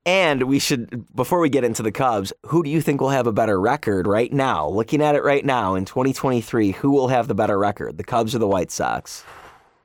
[0.05, 3.26] And we should before we get into the Cubs, who do you think will have
[3.26, 4.68] a better record right now?
[4.68, 8.34] Looking at it right now in 2023, who will have the better record, the Cubs
[8.34, 9.24] or the White Sox?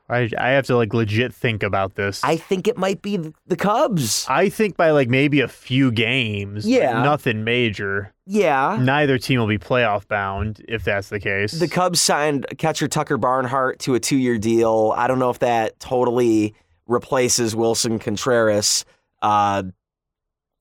[0.09, 2.23] I I have to like legit think about this.
[2.23, 4.25] I think it might be the Cubs.
[4.29, 6.67] I think by like maybe a few games.
[6.67, 7.03] Yeah.
[7.03, 8.13] nothing major.
[8.25, 8.77] Yeah.
[8.79, 11.51] Neither team will be playoff bound if that's the case.
[11.51, 14.93] The Cubs signed catcher Tucker Barnhart to a two year deal.
[14.95, 16.55] I don't know if that totally
[16.87, 18.85] replaces Willson Contreras.
[19.21, 19.63] Uh,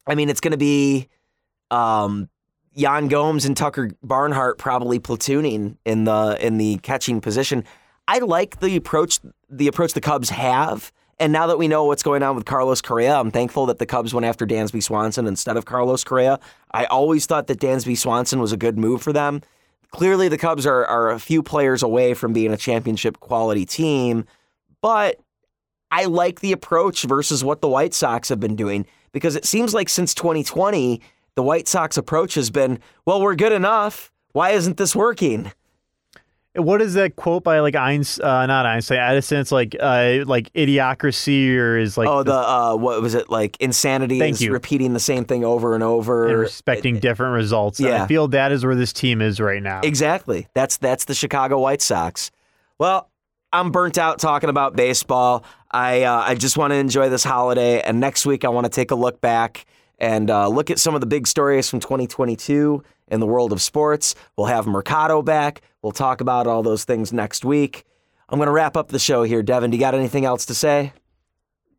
[0.06, 1.08] I mean, it's going to be
[1.70, 2.28] um,
[2.74, 7.64] Yan Gomes and Tucker Barnhart probably platooning in the in the catching position.
[8.08, 10.92] I like the approach the approach the Cubs have.
[11.18, 13.86] And now that we know what's going on with Carlos Correa, I'm thankful that the
[13.86, 16.38] Cubs went after Dansby Swanson instead of Carlos Correa.
[16.72, 19.40] I always thought that Dansby Swanson was a good move for them.
[19.92, 24.26] Clearly, the Cubs are, are a few players away from being a championship quality team,
[24.82, 25.18] but
[25.90, 29.72] I like the approach versus what the White Sox have been doing because it seems
[29.72, 31.00] like since 2020,
[31.34, 34.12] the White Sox approach has been, well, we're good enough.
[34.32, 35.52] Why isn't this working?
[36.56, 38.26] what is that quote by like Einstein?
[38.26, 38.98] Uh, not Einstein.
[38.98, 39.38] Edison.
[39.38, 43.56] It's like uh, like idiocracy or is like oh, the uh, what was it like?
[43.60, 44.52] Insanity Thank is you.
[44.52, 46.28] repeating the same thing over and over.
[46.28, 47.78] and respecting different results.
[47.78, 48.04] And yeah.
[48.04, 49.80] I feel that is where this team is right now.
[49.82, 50.48] Exactly.
[50.54, 52.30] That's that's the Chicago White Sox.
[52.78, 53.10] Well,
[53.52, 55.44] I'm burnt out talking about baseball.
[55.76, 58.70] I uh, I just want to enjoy this holiday, and next week I want to
[58.70, 59.66] take a look back
[59.98, 63.60] and uh, look at some of the big stories from 2022 in the world of
[63.60, 64.14] sports.
[64.38, 65.60] We'll have Mercado back.
[65.82, 67.84] We'll talk about all those things next week.
[68.30, 69.42] I'm going to wrap up the show here.
[69.42, 70.94] Devin, do you got anything else to say?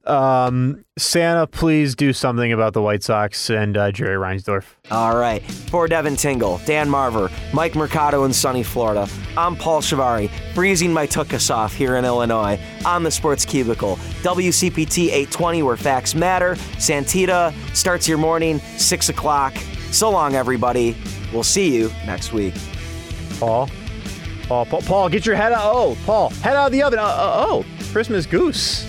[0.07, 4.63] Um, Santa, please do something about the White Sox and uh, Jerry Reinsdorf.
[4.89, 5.43] All right.
[5.43, 11.05] For Devin Tingle, Dan Marver, Mike Mercado in sunny Florida, I'm Paul Shavari, freezing my
[11.05, 13.97] tuchus off here in Illinois on the Sports Cubicle.
[14.23, 16.55] WCPT 820, where facts matter.
[16.77, 19.55] Santita starts your morning, 6 o'clock.
[19.91, 20.95] So long, everybody.
[21.33, 22.53] We'll see you next week.
[23.39, 23.69] Paul,
[24.47, 25.75] Paul, Paul, Paul, get your head out.
[25.75, 26.99] Oh, Paul, head out of the oven.
[26.99, 28.85] Uh, uh, oh, Christmas goose.